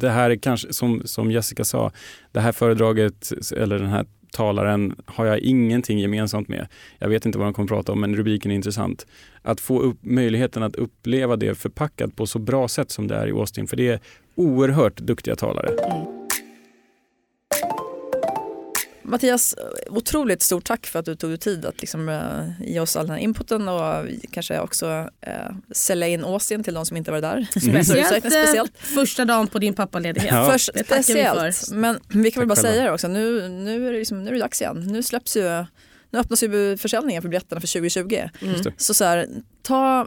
det 0.00 0.10
här 0.10 0.30
är 0.30 0.36
kanske, 0.36 0.72
som, 0.72 1.02
som 1.04 1.30
Jessica 1.30 1.64
sa, 1.64 1.92
det 2.32 2.40
här 2.40 2.52
föredraget 2.52 3.32
eller 3.56 3.78
den 3.78 3.88
här 3.88 4.06
talaren 4.32 4.94
har 5.06 5.26
jag 5.26 5.38
ingenting 5.38 5.98
gemensamt 5.98 6.48
med. 6.48 6.68
Jag 6.98 7.08
vet 7.08 7.26
inte 7.26 7.38
vad 7.38 7.46
de 7.46 7.54
kommer 7.54 7.66
att 7.66 7.70
prata 7.70 7.92
om 7.92 8.00
men 8.00 8.16
rubriken 8.16 8.50
är 8.50 8.54
intressant. 8.54 9.06
Att 9.42 9.60
få 9.60 9.80
upp 9.80 9.98
möjligheten 10.00 10.62
att 10.62 10.76
uppleva 10.76 11.36
det 11.36 11.54
förpackat 11.54 12.16
på 12.16 12.26
så 12.26 12.38
bra 12.38 12.68
sätt 12.68 12.90
som 12.90 13.08
det 13.08 13.14
är 13.14 13.26
i 13.26 13.32
Austin 13.32 13.66
för 13.66 13.76
det 13.76 13.88
är 13.88 14.00
oerhört 14.34 14.96
duktiga 14.96 15.36
talare. 15.36 15.68
Mm. 15.68 16.17
Mattias, 19.08 19.54
otroligt 19.90 20.42
stort 20.42 20.64
tack 20.64 20.86
för 20.86 20.98
att 20.98 21.04
du 21.04 21.16
tog 21.16 21.30
dig 21.30 21.38
tid 21.38 21.66
att 21.66 21.80
liksom, 21.80 22.08
uh, 22.08 22.50
ge 22.60 22.80
oss 22.80 22.96
all 22.96 23.06
den 23.06 23.14
här 23.14 23.22
inputen 23.22 23.68
och 23.68 24.06
kanske 24.30 24.60
också 24.60 24.86
uh, 25.26 25.56
sälja 25.72 26.08
in 26.08 26.24
Austin 26.24 26.64
till 26.64 26.74
de 26.74 26.86
som 26.86 26.96
inte 26.96 27.10
var 27.10 27.20
där. 27.20 27.36
Mm. 27.36 27.84
Speciellt, 27.84 28.26
speciellt. 28.26 28.78
första 28.78 29.24
dagen 29.24 29.46
på 29.46 29.58
din 29.58 29.74
pappaledighet. 29.74 30.32
Ja. 30.32 30.50
Först, 30.52 30.70
speciellt, 30.84 31.70
men 31.72 32.00
vi 32.08 32.30
kan 32.30 32.40
väl 32.40 32.48
bara 32.48 32.56
säga 32.56 32.84
det 32.84 32.92
också, 32.92 33.08
nu, 33.08 33.48
nu, 33.48 33.88
är 33.88 33.92
det 33.92 33.98
liksom, 33.98 34.24
nu 34.24 34.30
är 34.30 34.34
det 34.34 34.40
dags 34.40 34.60
igen. 34.60 34.86
Nu 34.86 35.02
släpps 35.02 35.36
ju 35.36 35.64
nu 36.10 36.18
öppnas 36.18 36.42
ju 36.42 36.76
försäljningen 36.76 37.22
för 37.22 37.28
biljetterna 37.28 37.60
för 37.60 37.68
2020. 37.68 38.28
Mm. 38.42 38.62
Så, 38.76 38.94
så 38.94 39.04
här, 39.04 39.26
ta, 39.62 40.06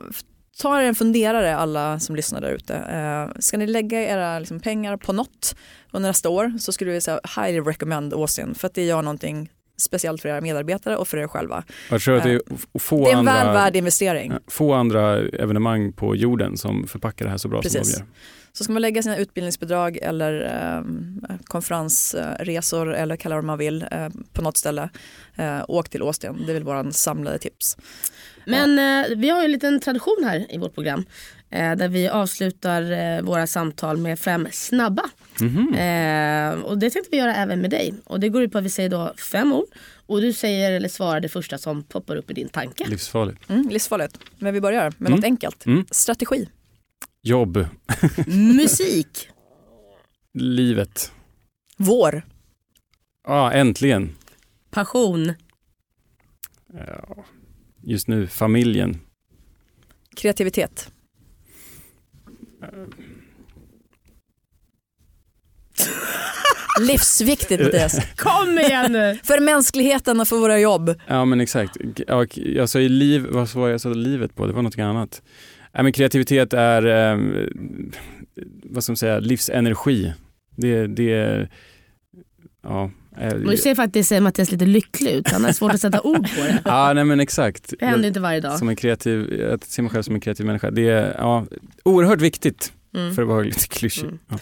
ta 0.58 0.82
er 0.82 0.88
en 0.88 0.96
funderare 0.96 1.56
alla 1.56 2.00
som 2.00 2.16
lyssnar 2.16 2.42
där 2.42 2.52
ute. 2.52 2.76
Eh, 2.76 3.40
ska 3.40 3.58
ni 3.58 3.68
lägga 3.68 4.02
era 4.02 4.40
liksom, 4.40 4.60
pengar 4.60 4.98
på 4.98 5.14
något 5.14 5.56
under 5.92 6.10
nästa 6.10 6.30
år 6.30 6.54
så 6.60 6.72
skulle 6.72 6.92
vi 6.92 7.02
säga 7.02 7.20
highly 7.36 7.60
recommend 7.60 8.14
Austin 8.14 8.56
för 8.56 8.68
att 8.68 8.74
det 8.74 8.84
gör 8.84 9.02
någonting 9.02 9.50
speciellt 9.78 10.22
för 10.22 10.30
era 10.30 10.42
medarbetare 10.42 10.98
och 10.98 11.08
för 11.08 11.18
er 11.18 11.28
själva. 11.28 11.64
Jag 11.90 12.02
tror 12.02 12.18
att 12.18 12.24
det, 12.24 12.32
är 12.32 12.36
eh, 12.36 12.80
få 12.80 13.06
det 13.06 13.12
är 13.12 13.14
en 13.14 13.20
andra, 13.20 13.34
väl 13.34 13.54
värd 13.54 13.76
investering. 13.76 14.34
Få 14.48 14.74
andra 14.74 15.18
evenemang 15.20 15.94
på 15.94 16.16
jorden 16.16 16.58
som 16.58 16.88
förpackar 16.88 17.26
det 17.26 17.32
här 17.32 17.38
så 17.38 17.48
bra 17.48 17.62
Precis. 17.62 17.94
som 17.94 18.06
de 18.06 18.12
gör. 18.12 18.16
Så 18.54 18.64
ska 18.64 18.74
man 18.74 18.82
lägga 18.82 19.04
sina 19.04 19.18
utbildningsbidrag 19.18 19.98
eller 19.98 20.42
eh, 20.42 21.36
konferensresor 21.44 22.96
eller 22.96 23.16
kalla 23.16 23.36
det 23.36 23.42
vad 23.42 23.46
man 23.46 23.58
vill 23.58 23.86
eh, 23.92 24.10
på 24.34 24.42
något 24.42 24.58
ställe, 24.58 24.90
eh, 25.36 25.62
åk 25.68 25.90
till 25.90 26.02
Austin. 26.02 26.44
Det 26.46 26.52
är 26.52 26.54
väl 26.54 26.64
våran 26.64 26.94
samlade 26.94 27.40
tips. 27.40 27.78
Men 28.46 28.80
eh, 28.80 29.18
vi 29.18 29.30
har 29.30 29.40
ju 29.40 29.46
en 29.46 29.52
liten 29.52 29.80
tradition 29.80 30.24
här 30.24 30.46
i 30.50 30.58
vårt 30.58 30.74
program 30.74 31.06
eh, 31.50 31.76
där 31.76 31.88
vi 31.88 32.08
avslutar 32.08 32.92
eh, 32.92 33.22
våra 33.22 33.48
samtal 33.48 33.98
med 33.98 34.20
fem 34.20 34.48
snabba. 34.52 35.04
Mm 35.42 35.54
-hmm. 35.54 36.62
och 36.62 36.78
det 36.78 36.90
tänkte 36.90 37.10
vi 37.12 37.18
göra 37.18 37.36
även 37.36 37.62
med 37.62 37.70
dig. 37.70 37.94
Och 38.04 38.20
det 38.20 38.30
går 38.30 38.44
ut 38.44 38.52
på 38.52 38.58
att 38.58 38.64
vi 38.64 38.70
säger 38.70 38.90
då 38.90 39.14
fem 39.32 39.54
ord 39.54 39.66
och 40.06 40.22
du 40.22 40.34
säger 40.34 40.72
eller 40.72 40.90
svarar 40.90 41.20
det 41.20 41.30
första 41.30 41.58
som 41.58 41.84
poppar 41.84 42.16
upp 42.16 42.32
i 42.32 42.34
din 42.34 42.50
tanke. 42.50 42.88
Livsfarligt. 42.88 43.50
Mm, 43.50 43.70
livsfarligt. 43.70 44.20
Men 44.38 44.54
vi 44.54 44.62
börjar 44.62 44.94
med 44.98 45.08
mm. 45.08 45.12
något 45.12 45.26
enkelt. 45.26 45.66
Mm. 45.66 45.86
Strategi. 45.92 46.48
Jobb. 47.24 47.66
Musik. 48.28 49.30
Livet. 50.34 51.12
Vår. 51.78 52.22
Ja, 53.28 53.52
äntligen. 53.52 54.16
Passion. 54.70 55.34
Ja, 56.74 57.26
just 57.84 58.08
nu 58.08 58.28
familjen. 58.28 59.00
Kreativitet. 60.16 60.92
Livsviktigt 66.80 67.64
Mattias. 67.64 67.98
Kom 68.16 68.60
igen 68.60 68.92
nu! 68.92 69.20
för 69.24 69.40
mänskligheten 69.40 70.20
och 70.20 70.28
för 70.28 70.36
våra 70.36 70.60
jobb. 70.60 70.96
Ja 71.08 71.26
men 71.26 71.42
exakt. 71.42 71.78
Ja, 72.08 72.26
jag 72.36 72.70
sa 72.70 72.80
ju 72.80 72.90
liv, 72.90 73.28
vad 73.30 73.54
var 73.54 73.70
jag 73.70 73.82
sa 73.82 73.90
livet 73.90 74.36
på? 74.36 74.48
Det 74.48 74.54
var 74.54 74.62
något 74.62 74.80
annat. 74.80 75.22
Ja, 75.72 75.84
men 75.84 75.92
kreativitet 75.92 76.54
är, 76.54 76.86
eh, 76.86 77.46
vad 78.64 78.84
ska 78.84 78.92
man 78.92 78.98
säga, 78.98 79.20
livsenergi. 79.20 80.14
Det, 80.56 80.88
det 80.88 81.48
ja. 82.64 82.92
Nu 83.46 83.58
ser 83.58 83.76
faktiskt 83.76 84.22
Mattias 84.22 84.52
lite 84.52 84.66
lycklig 84.66 85.12
ut, 85.12 85.32
han 85.32 85.44
har 85.44 85.52
svårt 85.52 85.74
att 85.74 85.82
sätta 85.82 86.02
ord 86.02 86.36
på 86.36 86.42
det. 86.42 86.62
ja 86.66 86.94
nej 86.94 87.04
men 87.04 87.20
exakt. 87.20 87.74
Det 87.80 87.86
händer 87.86 88.08
inte 88.08 88.20
varje 88.20 88.40
dag. 88.40 88.60
Som 88.60 88.70
en 88.70 88.76
kreativ, 88.76 89.34
jag 89.40 89.66
ser 89.66 89.84
mig 89.84 89.92
själv 89.92 90.04
som 90.04 90.16
en 90.16 90.22
kreativ 90.22 90.46
människa. 90.46 90.72
Det 90.72 90.90
är 90.90 91.16
ja, 91.18 91.46
oerhört 91.84 92.22
viktigt 92.22 92.74
mm. 92.96 93.16
för 93.16 93.22
att 93.22 93.28
vara 93.28 93.44
lite 93.44 93.68
klyschig. 93.68 94.04
Mm. 94.04 94.20
Ja. 94.28 94.38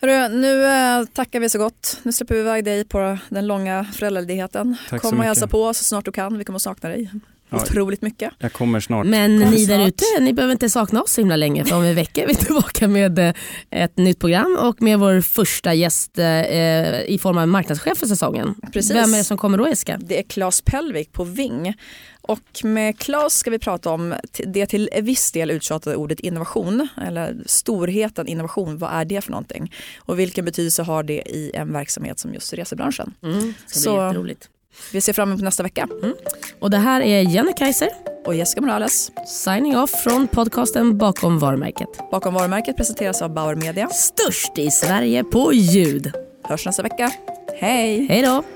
Hörru, 0.00 0.28
nu 0.28 0.64
äh, 0.64 1.04
tackar 1.12 1.40
vi 1.40 1.48
så 1.48 1.58
gott. 1.58 2.00
Nu 2.02 2.12
släpper 2.12 2.34
vi 2.34 2.40
iväg 2.40 2.64
dig 2.64 2.84
på 2.84 3.18
den 3.28 3.46
långa 3.46 3.84
föräldraledigheten. 3.84 4.76
Kom 5.00 5.18
och 5.18 5.24
hälsa 5.24 5.46
på 5.46 5.74
så 5.74 5.84
snart 5.84 6.04
du 6.04 6.12
kan. 6.12 6.38
Vi 6.38 6.44
kommer 6.44 6.56
att 6.56 6.62
sakna 6.62 6.88
dig. 6.88 7.10
Ja, 7.50 7.56
otroligt 7.56 8.02
mycket. 8.02 8.32
Jag 8.38 8.52
kommer 8.52 8.80
snart. 8.80 9.06
Men 9.06 9.40
Kom 9.40 9.50
ni 9.50 9.66
där 9.66 9.86
ute, 9.86 10.04
ni 10.20 10.32
behöver 10.32 10.52
inte 10.52 10.70
sakna 10.70 11.02
oss 11.02 11.12
så 11.12 11.20
himla 11.20 11.36
länge 11.36 11.64
för 11.64 11.76
om 11.76 11.84
en 11.84 11.94
vecka 11.94 12.22
är 12.22 12.26
vi 12.26 12.34
tillbaka 12.44 12.88
med 12.88 13.18
eh, 13.18 13.34
ett 13.70 13.96
nytt 13.98 14.18
program 14.18 14.58
och 14.60 14.82
med 14.82 14.98
vår 14.98 15.20
första 15.20 15.74
gäst 15.74 16.18
eh, 16.18 17.00
i 17.02 17.18
form 17.22 17.38
av 17.38 17.48
marknadschef 17.48 17.98
för 17.98 18.06
säsongen. 18.06 18.54
Precis. 18.72 18.90
Vem 18.96 19.14
är 19.14 19.18
det 19.18 19.24
som 19.24 19.38
kommer 19.38 19.58
då 19.58 19.68
Jessica? 19.68 19.98
Det 20.00 20.18
är 20.18 20.22
Claes 20.22 20.60
Pellvik 20.60 21.12
på 21.12 21.24
Ving. 21.24 21.74
Och 22.20 22.64
med 22.64 22.98
Claes 22.98 23.38
ska 23.38 23.50
vi 23.50 23.58
prata 23.58 23.90
om 23.90 24.14
det 24.46 24.66
till 24.66 24.90
viss 25.02 25.32
del 25.32 25.50
uttjatade 25.50 25.96
ordet 25.96 26.20
innovation, 26.20 26.88
eller 27.06 27.36
storheten 27.46 28.26
innovation, 28.28 28.78
vad 28.78 28.90
är 28.92 29.04
det 29.04 29.20
för 29.20 29.30
någonting? 29.30 29.72
Och 29.98 30.18
vilken 30.18 30.44
betydelse 30.44 30.82
har 30.82 31.02
det 31.02 31.22
i 31.28 31.50
en 31.54 31.72
verksamhet 31.72 32.18
som 32.18 32.34
just 32.34 32.52
resebranschen? 32.52 33.14
Mm, 33.22 33.54
ska 33.66 33.80
Så 33.80 33.90
jätteroligt. 33.90 34.48
Vi 34.92 35.00
ser 35.00 35.12
fram 35.12 35.28
emot 35.28 35.42
nästa 35.42 35.62
vecka. 35.62 35.88
Mm. 36.02 36.14
Och 36.60 36.70
det 36.70 36.78
här 36.78 37.00
är 37.00 37.20
Jenny 37.20 37.52
Kaiser 37.52 37.88
och 38.26 38.34
Jessica 38.34 38.60
Morales. 38.60 39.12
Signing 39.26 39.76
off 39.76 39.90
från 39.90 40.28
podcasten 40.28 40.98
Bakom 40.98 41.38
varumärket. 41.38 41.88
Bakom 42.10 42.34
varumärket 42.34 42.76
presenteras 42.76 43.22
av 43.22 43.34
Bauer 43.34 43.54
Media. 43.54 43.88
Störst 43.88 44.58
i 44.58 44.70
Sverige 44.70 45.24
på 45.24 45.52
ljud. 45.52 46.12
Hörs 46.44 46.66
nästa 46.66 46.82
vecka. 46.82 47.10
Hej! 47.60 48.06
Hej 48.08 48.22
då! 48.22 48.55